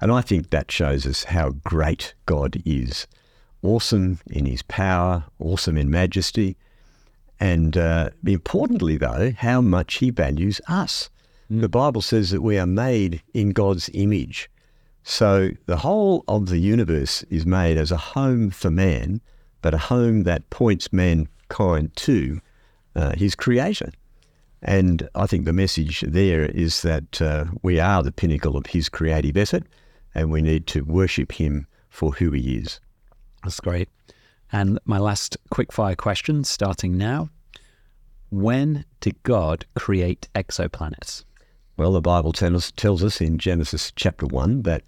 and 0.00 0.12
I 0.12 0.20
think 0.20 0.50
that 0.50 0.70
shows 0.70 1.04
us 1.06 1.24
how 1.24 1.50
great 1.64 2.14
God 2.24 2.62
is 2.64 3.08
awesome 3.62 4.20
in 4.30 4.46
his 4.46 4.62
power, 4.62 5.24
awesome 5.40 5.76
in 5.76 5.90
majesty, 5.90 6.56
and 7.40 7.76
uh, 7.76 8.10
importantly, 8.26 8.96
though, 8.96 9.32
how 9.36 9.60
much 9.60 9.94
he 9.96 10.10
values 10.10 10.60
us. 10.68 11.10
Mm. 11.50 11.60
The 11.60 11.68
Bible 11.68 12.02
says 12.02 12.30
that 12.30 12.42
we 12.42 12.58
are 12.58 12.66
made 12.66 13.22
in 13.34 13.50
God's 13.50 13.88
image. 13.94 14.50
So 15.04 15.50
the 15.66 15.78
whole 15.78 16.24
of 16.28 16.48
the 16.48 16.58
universe 16.58 17.22
is 17.30 17.46
made 17.46 17.78
as 17.78 17.90
a 17.90 17.96
home 17.96 18.50
for 18.50 18.70
man, 18.70 19.20
but 19.62 19.74
a 19.74 19.78
home 19.78 20.24
that 20.24 20.50
points 20.50 20.92
mankind 20.92 21.94
to 21.96 22.40
uh, 22.94 23.14
his 23.16 23.34
creator. 23.34 23.90
And 24.62 25.08
I 25.14 25.26
think 25.26 25.44
the 25.44 25.52
message 25.52 26.00
there 26.00 26.44
is 26.44 26.82
that 26.82 27.22
uh, 27.22 27.46
we 27.62 27.78
are 27.78 28.02
the 28.02 28.12
pinnacle 28.12 28.56
of 28.56 28.66
his 28.66 28.88
creative 28.88 29.36
effort, 29.36 29.62
and 30.14 30.30
we 30.30 30.42
need 30.42 30.66
to 30.68 30.82
worship 30.82 31.32
him 31.32 31.66
for 31.88 32.12
who 32.12 32.32
he 32.32 32.56
is. 32.56 32.80
That's 33.44 33.60
great. 33.60 33.88
And 34.52 34.78
my 34.84 34.98
last 34.98 35.36
quickfire 35.52 35.96
question, 35.96 36.44
starting 36.44 36.96
now. 36.96 37.30
When 38.30 38.84
did 39.00 39.22
God 39.22 39.64
create 39.74 40.28
exoplanets? 40.34 41.24
Well, 41.76 41.92
the 41.92 42.00
Bible 42.00 42.32
tells, 42.32 42.72
tells 42.72 43.04
us 43.04 43.20
in 43.20 43.38
Genesis 43.38 43.92
chapter 43.94 44.26
1 44.26 44.62
that 44.62 44.82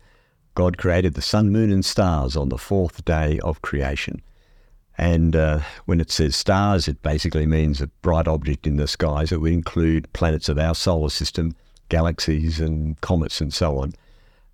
God 0.55 0.79
created 0.79 1.14
the 1.14 1.23
sun, 1.23 1.51
moon, 1.51 1.70
and 1.70 1.85
stars 1.85 2.37
on 2.37 2.49
the 2.49 2.59
fourth 2.59 3.05
day 3.05 3.38
of 3.40 3.62
creation. 3.62 4.20
And 4.99 5.35
uh, 5.37 5.61
when 5.87 6.01
it 6.01 6.11
says 6.11 6.37
stars, 6.37 6.88
it 6.88 7.03
basically 7.03 7.46
means 7.46 7.81
a 7.81 7.87
bright 7.87 8.29
object 8.29 8.66
in 8.66 8.77
the 8.77 8.88
skies. 8.88 9.33
It 9.33 9.40
would 9.40 9.53
include 9.53 10.12
planets 10.12 10.49
of 10.49 10.59
our 10.59 10.75
solar 10.75 11.09
system, 11.09 11.55
galaxies, 11.88 12.61
and 12.61 13.01
comets, 13.01 13.40
and 13.40 13.55
so 13.55 13.79
on 13.79 13.94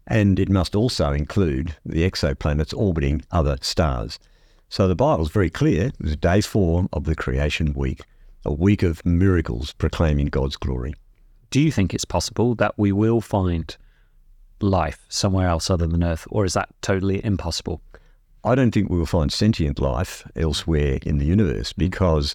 and 0.06 0.38
it 0.38 0.48
must 0.48 0.76
also 0.76 1.12
include 1.12 1.76
the 1.84 2.08
exoplanets 2.08 2.76
orbiting 2.76 3.22
other 3.30 3.58
stars. 3.60 4.18
So 4.68 4.88
the 4.88 4.96
Bible's 4.96 5.30
very 5.30 5.50
clear. 5.50 5.86
It 5.86 6.00
was 6.00 6.16
day 6.16 6.40
four 6.40 6.88
of 6.92 7.04
the 7.04 7.14
creation 7.14 7.72
week, 7.74 8.02
a 8.44 8.52
week 8.52 8.82
of 8.82 9.04
miracles 9.06 9.72
proclaiming 9.72 10.26
God's 10.26 10.56
glory. 10.56 10.94
Do 11.50 11.60
you 11.60 11.70
think 11.70 11.94
it's 11.94 12.04
possible 12.04 12.54
that 12.56 12.74
we 12.76 12.92
will 12.92 13.20
find 13.20 13.76
life 14.60 15.06
somewhere 15.08 15.48
else 15.48 15.70
other 15.70 15.86
than 15.86 16.02
Earth, 16.02 16.26
or 16.30 16.44
is 16.44 16.54
that 16.54 16.68
totally 16.82 17.24
impossible? 17.24 17.80
I 18.44 18.54
don't 18.54 18.72
think 18.72 18.90
we 18.90 18.98
will 18.98 19.06
find 19.06 19.32
sentient 19.32 19.80
life 19.80 20.28
elsewhere 20.36 20.98
in 21.02 21.18
the 21.18 21.24
universe 21.24 21.72
because 21.72 22.34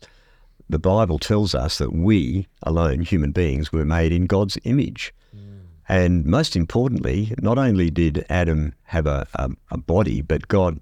the 0.70 0.80
Bible 0.80 1.20
tells 1.20 1.54
us 1.54 1.78
that 1.80 1.94
we 1.94 2.48
alone, 2.63 3.02
human 3.02 3.32
beings, 3.32 3.72
were 3.72 3.86
made 3.86 4.12
in 4.12 4.26
God's 4.26 4.58
image. 4.63 5.13
Mm. 5.36 5.60
And 5.88 6.26
most 6.26 6.56
importantly, 6.56 7.34
not 7.41 7.58
only 7.58 7.89
did 7.89 8.26
Adam 8.30 8.74
have 8.84 9.06
a, 9.06 9.28
a, 9.36 9.52
a, 9.72 9.78
body, 9.78 10.22
but 10.22 10.48
God 10.48 10.80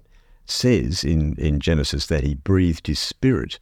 says 0.50 1.04
in, 1.04 1.34
in 1.36 1.60
Genesis 1.60 2.06
that 2.06 2.24
he 2.24 2.34
breathed 2.34 2.86
his 2.86 2.98
spirit. 2.98 3.58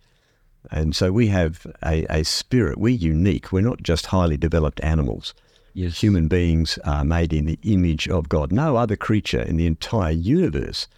And 0.70 0.94
so 0.94 1.12
we 1.12 1.28
have 1.28 1.66
a, 1.84 2.04
a 2.10 2.24
spirit. 2.24 2.78
We're 2.78 2.96
unique. 2.96 3.52
We're 3.52 3.62
not 3.62 3.82
just 3.82 4.06
highly 4.06 4.36
developed 4.36 4.80
animals. 4.82 5.34
Yes. 5.74 6.00
Human 6.00 6.28
beings 6.28 6.78
are 6.84 7.04
made 7.04 7.32
in 7.32 7.44
the 7.44 7.58
image 7.62 8.08
of 8.08 8.28
God. 8.28 8.50
No 8.50 8.76
other 8.76 8.96
creature 8.96 9.42
in 9.42 9.56
the 9.56 9.66
entire 9.66 10.12
universe 10.12 10.88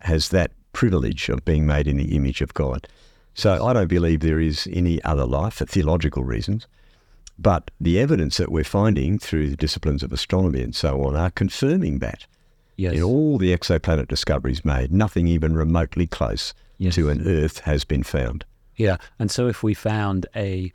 has 0.00 0.28
that 0.28 0.52
privilege 0.72 1.28
of 1.28 1.44
being 1.44 1.66
made 1.66 1.88
in 1.88 1.96
the 1.96 2.14
image 2.14 2.40
of 2.40 2.54
God. 2.54 2.86
So 3.34 3.64
I 3.64 3.72
don't 3.72 3.88
believe 3.88 4.20
there 4.20 4.40
is 4.40 4.68
any 4.72 5.02
other 5.04 5.26
life 5.26 5.54
for 5.54 5.66
theological 5.66 6.24
reasons. 6.24 6.66
But 7.38 7.70
the 7.80 7.98
evidence 7.98 8.36
that 8.36 8.52
we're 8.52 8.64
finding 8.64 9.18
through 9.18 9.48
the 9.48 9.56
disciplines 9.56 10.02
of 10.02 10.12
astronomy 10.12 10.62
and 10.62 10.76
so 10.76 11.02
on 11.02 11.16
are 11.16 11.30
confirming 11.30 11.98
that. 12.00 12.26
Yes. 12.80 12.94
In 12.94 13.02
all 13.02 13.36
the 13.36 13.54
exoplanet 13.54 14.08
discoveries 14.08 14.64
made, 14.64 14.90
nothing 14.90 15.28
even 15.28 15.54
remotely 15.54 16.06
close 16.06 16.54
Yes. 16.78 16.94
to 16.94 17.10
an 17.10 17.26
Earth 17.28 17.58
has 17.60 17.84
been 17.84 18.02
found. 18.02 18.46
Yeah. 18.76 18.96
And 19.18 19.30
so 19.30 19.48
if 19.48 19.62
we 19.62 19.74
found 19.74 20.24
a 20.34 20.72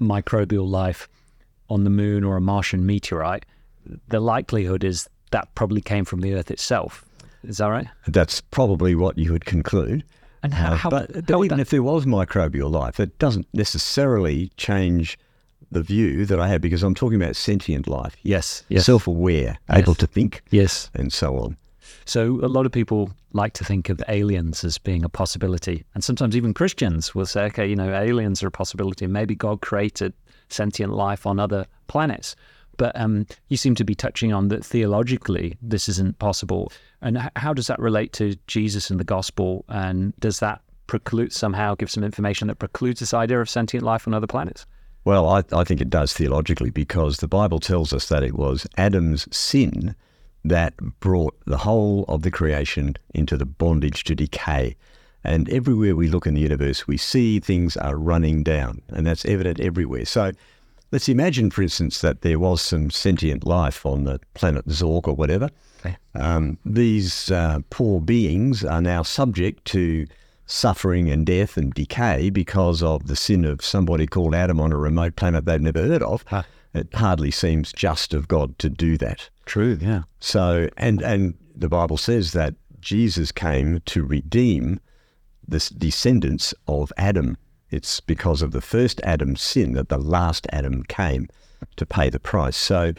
microbial 0.00 0.68
life 0.68 1.08
on 1.68 1.82
the 1.82 1.90
moon 1.90 2.22
or 2.22 2.36
a 2.36 2.40
Martian 2.40 2.86
meteorite, 2.86 3.44
the 4.08 4.20
likelihood 4.20 4.84
is 4.84 5.08
that 5.32 5.52
probably 5.56 5.80
came 5.80 6.04
from 6.04 6.20
the 6.20 6.32
Earth 6.34 6.48
itself. 6.50 7.04
Is 7.42 7.56
that 7.58 7.66
right? 7.66 7.88
That's 8.06 8.40
probably 8.40 8.94
what 8.94 9.18
you 9.18 9.32
would 9.32 9.44
conclude. 9.44 10.04
And 10.44 10.54
how, 10.54 10.72
Uh, 10.72 10.76
how, 10.76 10.90
but, 10.90 11.14
how 11.14 11.20
but 11.22 11.44
even 11.44 11.48
that- 11.58 11.60
if 11.62 11.70
there 11.70 11.82
was 11.82 12.04
microbial 12.06 12.70
life, 12.70 13.00
it 13.00 13.18
doesn't 13.18 13.48
necessarily 13.52 14.52
change 14.56 15.18
the 15.72 15.82
view 15.82 16.24
that 16.26 16.38
I 16.38 16.48
have 16.48 16.60
because 16.60 16.82
I'm 16.82 16.94
talking 16.94 17.20
about 17.20 17.36
sentient 17.36 17.88
life, 17.88 18.16
yes, 18.22 18.64
yes, 18.68 18.86
self-aware, 18.86 19.58
able 19.70 19.94
to 19.96 20.06
think, 20.06 20.42
yes. 20.50 20.90
and 20.94 21.12
so 21.12 21.36
on. 21.38 21.56
So 22.04 22.40
a 22.42 22.48
lot 22.48 22.66
of 22.66 22.72
people 22.72 23.10
like 23.32 23.52
to 23.54 23.64
think 23.64 23.88
of 23.88 24.02
aliens 24.08 24.64
as 24.64 24.78
being 24.78 25.04
a 25.04 25.08
possibility, 25.08 25.84
and 25.94 26.02
sometimes 26.02 26.36
even 26.36 26.54
Christians 26.54 27.14
will 27.14 27.26
say, 27.26 27.44
"Okay, 27.44 27.66
you 27.66 27.76
know, 27.76 27.92
aliens 27.92 28.42
are 28.42 28.48
a 28.48 28.50
possibility. 28.50 29.06
Maybe 29.06 29.34
God 29.34 29.60
created 29.60 30.12
sentient 30.48 30.92
life 30.92 31.26
on 31.26 31.38
other 31.38 31.66
planets." 31.86 32.36
But 32.78 32.98
um, 32.98 33.26
you 33.48 33.56
seem 33.56 33.74
to 33.76 33.84
be 33.84 33.94
touching 33.94 34.32
on 34.32 34.48
that 34.48 34.64
theologically, 34.64 35.56
this 35.60 35.88
isn't 35.88 36.18
possible. 36.18 36.72
And 37.00 37.30
how 37.36 37.52
does 37.52 37.66
that 37.66 37.78
relate 37.78 38.12
to 38.14 38.34
Jesus 38.46 38.90
and 38.90 38.98
the 38.98 39.04
gospel? 39.04 39.64
And 39.68 40.14
does 40.18 40.40
that 40.40 40.62
preclude 40.86 41.32
somehow 41.32 41.74
give 41.74 41.90
some 41.90 42.02
information 42.02 42.48
that 42.48 42.58
precludes 42.58 43.00
this 43.00 43.14
idea 43.14 43.40
of 43.40 43.50
sentient 43.50 43.84
life 43.84 44.08
on 44.08 44.14
other 44.14 44.26
planets? 44.26 44.66
Well, 45.04 45.28
I, 45.28 45.42
I 45.52 45.64
think 45.64 45.80
it 45.80 45.90
does 45.90 46.12
theologically 46.12 46.70
because 46.70 47.16
the 47.16 47.28
Bible 47.28 47.58
tells 47.58 47.92
us 47.92 48.08
that 48.08 48.22
it 48.22 48.34
was 48.34 48.66
Adam's 48.76 49.26
sin 49.36 49.94
that 50.44 50.76
brought 51.00 51.34
the 51.44 51.58
whole 51.58 52.04
of 52.08 52.22
the 52.22 52.30
creation 52.30 52.96
into 53.14 53.36
the 53.36 53.46
bondage 53.46 54.04
to 54.04 54.14
decay. 54.14 54.76
And 55.24 55.48
everywhere 55.50 55.94
we 55.94 56.08
look 56.08 56.26
in 56.26 56.34
the 56.34 56.40
universe, 56.40 56.86
we 56.86 56.96
see 56.96 57.38
things 57.38 57.76
are 57.76 57.96
running 57.96 58.42
down, 58.42 58.82
and 58.88 59.06
that's 59.06 59.24
evident 59.24 59.60
everywhere. 59.60 60.04
So 60.04 60.32
let's 60.90 61.08
imagine, 61.08 61.50
for 61.50 61.62
instance, 61.62 62.00
that 62.00 62.22
there 62.22 62.40
was 62.40 62.60
some 62.60 62.90
sentient 62.90 63.46
life 63.46 63.86
on 63.86 64.04
the 64.04 64.20
planet 64.34 64.66
Zork 64.66 65.06
or 65.06 65.14
whatever. 65.14 65.48
Okay. 65.80 65.96
Um, 66.14 66.58
these 66.64 67.30
uh, 67.30 67.60
poor 67.70 68.00
beings 68.00 68.64
are 68.64 68.82
now 68.82 69.02
subject 69.02 69.64
to 69.66 70.06
suffering 70.46 71.10
and 71.10 71.24
death 71.26 71.56
and 71.56 71.72
decay 71.72 72.30
because 72.30 72.82
of 72.82 73.06
the 73.06 73.16
sin 73.16 73.44
of 73.44 73.64
somebody 73.64 74.06
called 74.06 74.34
Adam 74.34 74.60
on 74.60 74.72
a 74.72 74.76
remote 74.76 75.16
planet 75.16 75.44
they've 75.44 75.60
never 75.60 75.86
heard 75.86 76.02
of. 76.02 76.24
Huh. 76.26 76.42
It 76.74 76.94
hardly 76.94 77.30
seems 77.30 77.72
just 77.72 78.14
of 78.14 78.28
God 78.28 78.58
to 78.58 78.70
do 78.70 78.96
that. 78.98 79.28
True. 79.44 79.78
Yeah. 79.80 80.02
So, 80.20 80.68
and 80.76 81.02
and 81.02 81.34
the 81.54 81.68
Bible 81.68 81.96
says 81.96 82.32
that 82.32 82.54
Jesus 82.80 83.30
came 83.30 83.80
to 83.86 84.04
redeem 84.04 84.80
the 85.46 85.58
descendants 85.76 86.54
of 86.66 86.92
Adam. 86.96 87.36
It's 87.70 88.00
because 88.00 88.42
of 88.42 88.52
the 88.52 88.60
first 88.60 89.00
Adam's 89.02 89.40
sin 89.40 89.72
that 89.74 89.88
the 89.88 89.98
last 89.98 90.46
Adam 90.50 90.82
came 90.84 91.28
to 91.76 91.86
pay 91.86 92.10
the 92.10 92.20
price. 92.20 92.56
So, 92.56 92.92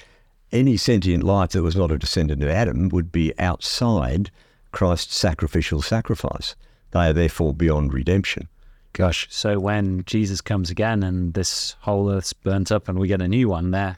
any 0.51 0.77
sentient 0.77 1.23
life 1.23 1.51
that 1.51 1.63
was 1.63 1.75
not 1.75 1.91
a 1.91 1.97
descendant 1.97 2.43
of 2.43 2.49
Adam 2.49 2.89
would 2.89 3.11
be 3.11 3.37
outside 3.39 4.29
Christ's 4.71 5.15
sacrificial 5.15 5.81
sacrifice. 5.81 6.55
They 6.93 7.07
are 7.09 7.13
therefore 7.13 7.53
beyond 7.53 7.93
redemption. 7.93 8.47
Gosh. 8.93 9.27
So 9.31 9.59
when 9.59 10.03
Jesus 10.05 10.39
comes 10.41 10.69
again 10.69 11.03
and 11.03 11.33
this 11.33 11.75
whole 11.81 12.09
earth's 12.11 12.31
burnt 12.33 12.71
up 12.71 12.87
and 12.87 12.97
we 12.99 13.07
get 13.07 13.21
a 13.21 13.27
new 13.27 13.49
one, 13.49 13.71
there, 13.71 13.97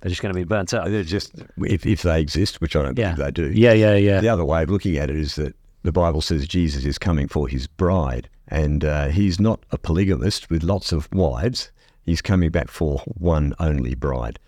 they're 0.00 0.10
just 0.10 0.20
going 0.22 0.34
to 0.34 0.38
be 0.38 0.44
burnt 0.44 0.74
up. 0.74 0.86
They're 0.86 1.02
just 1.02 1.34
if, 1.58 1.86
if 1.86 2.02
they 2.02 2.20
exist, 2.20 2.60
which 2.60 2.76
I 2.76 2.82
don't 2.82 2.98
Yeah. 2.98 3.14
think 3.14 3.18
they 3.24 3.30
do. 3.30 3.50
Yeah. 3.52 3.72
Yeah. 3.72 3.96
Yeah. 3.96 4.20
The 4.20 4.28
other 4.28 4.44
way 4.44 4.62
of 4.62 4.70
looking 4.70 4.98
at 4.98 5.08
it 5.10 5.16
is 5.16 5.36
that 5.36 5.56
the 5.82 5.92
Bible 5.92 6.20
says 6.20 6.46
Jesus 6.46 6.84
is 6.84 6.98
coming 6.98 7.26
for 7.28 7.46
his 7.48 7.66
bride, 7.66 8.28
and 8.48 8.84
uh, 8.84 9.08
he's 9.08 9.38
not 9.40 9.60
a 9.70 9.76
polygamist 9.78 10.48
with 10.50 10.62
lots 10.62 10.92
of 10.92 11.08
wives. 11.12 11.70
He's 12.04 12.20
coming 12.22 12.50
back 12.50 12.68
for 12.70 12.98
one 13.06 13.54
only 13.58 13.94
bride. 13.94 14.38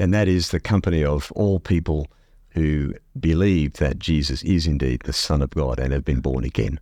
And 0.00 0.12
that 0.14 0.26
is 0.28 0.50
the 0.50 0.60
company 0.60 1.04
of 1.04 1.30
all 1.32 1.58
people 1.60 2.08
who 2.50 2.94
believe 3.20 3.74
that 3.74 3.98
Jesus 4.00 4.42
is 4.42 4.66
indeed 4.66 5.02
the 5.04 5.12
Son 5.12 5.42
of 5.42 5.50
God 5.50 5.78
and 5.78 5.92
have 5.92 6.04
been 6.04 6.20
born 6.20 6.42
again. 6.44 6.80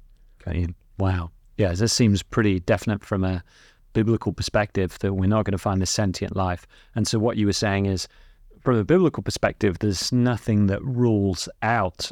Wow. 0.99 1.31
Yeah, 1.57 1.73
this 1.73 1.93
seems 1.93 2.23
pretty 2.23 2.61
definite 2.61 3.03
from 3.05 3.25
a 3.25 3.43
biblical 3.93 4.33
perspective 4.33 4.99
that 5.01 5.15
we're 5.15 5.27
not 5.29 5.45
going 5.45 5.53
to 5.53 5.59
find 5.59 5.81
this 5.81 5.91
sentient 5.91 6.37
life. 6.37 6.67
And 6.95 7.07
so, 7.09 7.19
what 7.19 7.37
you 7.37 7.47
were 7.47 7.53
saying 7.53 7.87
is, 7.87 8.09
from 8.61 8.77
a 8.77 8.85
biblical 8.85 9.23
perspective, 9.23 9.79
there's 9.79 10.13
nothing 10.13 10.67
that 10.67 10.83
rules 10.85 11.49
out 11.63 12.11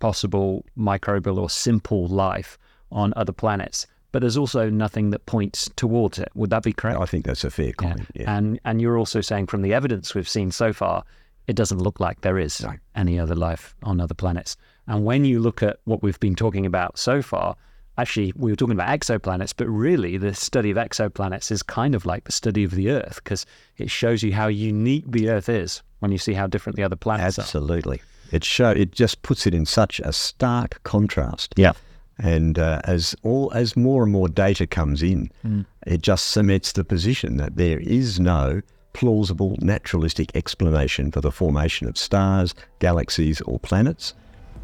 possible 0.00 0.64
microbial 0.76 1.38
or 1.38 1.50
simple 1.50 2.06
life 2.06 2.58
on 2.90 3.12
other 3.16 3.32
planets, 3.32 3.86
but 4.12 4.20
there's 4.20 4.36
also 4.36 4.68
nothing 4.70 5.10
that 5.10 5.24
points 5.26 5.70
towards 5.76 6.18
it. 6.18 6.28
Would 6.34 6.50
that 6.50 6.62
be 6.62 6.72
correct? 6.72 6.98
I 6.98 7.04
think 7.04 7.24
that's 7.26 7.44
a 7.44 7.50
fair 7.50 7.66
Yeah. 7.66 7.72
comment. 7.72 8.06
Yeah. 8.14 8.36
And 8.36 8.58
and 8.64 8.80
you're 8.80 8.98
also 8.98 9.20
saying 9.20 9.46
from 9.46 9.62
the 9.62 9.74
evidence 9.74 10.14
we've 10.14 10.28
seen 10.28 10.50
so 10.50 10.72
far, 10.72 11.04
it 11.46 11.54
doesn't 11.54 11.78
look 11.78 12.00
like 12.00 12.22
there 12.22 12.38
is 12.38 12.60
No. 12.62 12.72
any 12.96 13.18
other 13.20 13.34
life 13.36 13.74
on 13.82 14.00
other 14.00 14.14
planets. 14.14 14.56
And 14.86 15.04
when 15.04 15.24
you 15.24 15.38
look 15.40 15.62
at 15.62 15.78
what 15.84 16.02
we've 16.02 16.18
been 16.18 16.34
talking 16.34 16.66
about 16.66 16.98
so 16.98 17.22
far, 17.22 17.56
actually 17.98 18.32
we 18.36 18.50
were 18.50 18.56
talking 18.56 18.74
about 18.74 18.88
exoplanets, 18.88 19.52
but 19.56 19.66
really 19.68 20.16
the 20.16 20.34
study 20.34 20.70
of 20.70 20.76
exoplanets 20.76 21.50
is 21.50 21.62
kind 21.62 21.94
of 21.94 22.06
like 22.06 22.24
the 22.24 22.32
study 22.32 22.64
of 22.64 22.72
the 22.72 22.90
Earth 22.90 23.20
because 23.22 23.46
it 23.76 23.90
shows 23.90 24.22
you 24.22 24.32
how 24.32 24.48
unique 24.48 25.04
the 25.08 25.28
Earth 25.28 25.48
is 25.48 25.82
when 26.00 26.12
you 26.12 26.18
see 26.18 26.32
how 26.32 26.46
different 26.46 26.76
the 26.76 26.82
other 26.82 26.96
planets 26.96 27.38
are. 27.38 27.42
Absolutely. 27.42 28.00
It 28.32 28.44
show 28.44 28.70
it 28.70 28.92
just 28.92 29.22
puts 29.22 29.46
it 29.46 29.54
in 29.54 29.66
such 29.66 30.00
a 30.00 30.12
stark 30.12 30.82
contrast. 30.84 31.54
Yeah. 31.56 31.72
And 32.18 32.58
uh, 32.58 32.80
as 32.84 33.16
all 33.22 33.50
as 33.54 33.76
more 33.76 34.02
and 34.02 34.12
more 34.12 34.28
data 34.28 34.66
comes 34.66 35.02
in, 35.02 35.30
Mm. 35.44 35.64
it 35.86 36.02
just 36.02 36.28
cements 36.28 36.72
the 36.72 36.84
position 36.84 37.38
that 37.38 37.56
there 37.56 37.80
is 37.80 38.20
no 38.20 38.60
plausible 38.92 39.56
naturalistic 39.60 40.34
explanation 40.36 41.10
for 41.10 41.20
the 41.20 41.30
formation 41.32 41.88
of 41.88 41.96
stars, 41.96 42.54
galaxies, 42.80 43.40
or 43.42 43.58
planets. 43.58 44.14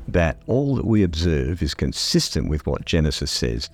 That 0.08 0.38
all 0.46 0.76
that 0.76 0.86
we 0.86 1.02
observe 1.02 1.62
is 1.62 1.74
consistent 1.74 2.48
with 2.48 2.66
what 2.66 2.84
Genesis 2.84 3.30
says 3.30 3.70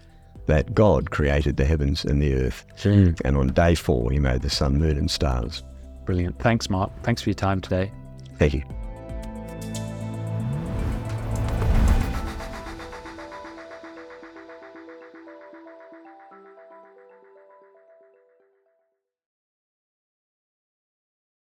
that 0.46 0.74
God 0.74 1.10
created 1.10 1.56
the 1.56 1.64
heavens 1.64 2.04
and 2.04 2.20
the 2.20 2.34
earth, 2.34 2.64
and 2.84 3.36
on 3.36 3.48
day 3.48 3.74
four 3.74 4.10
he 4.10 4.18
made 4.18 4.42
the 4.42 4.50
sun, 4.50 4.78
moon, 4.78 4.96
and 4.96 5.10
stars. 5.10 5.62
Brilliant. 6.04 6.38
Thanks, 6.40 6.68
Mark. 6.68 6.90
Thanks 7.02 7.22
for 7.22 7.28
your 7.28 7.34
time 7.34 7.60
today. 7.60 7.92
Thank 8.38 8.54
you. 8.54 8.62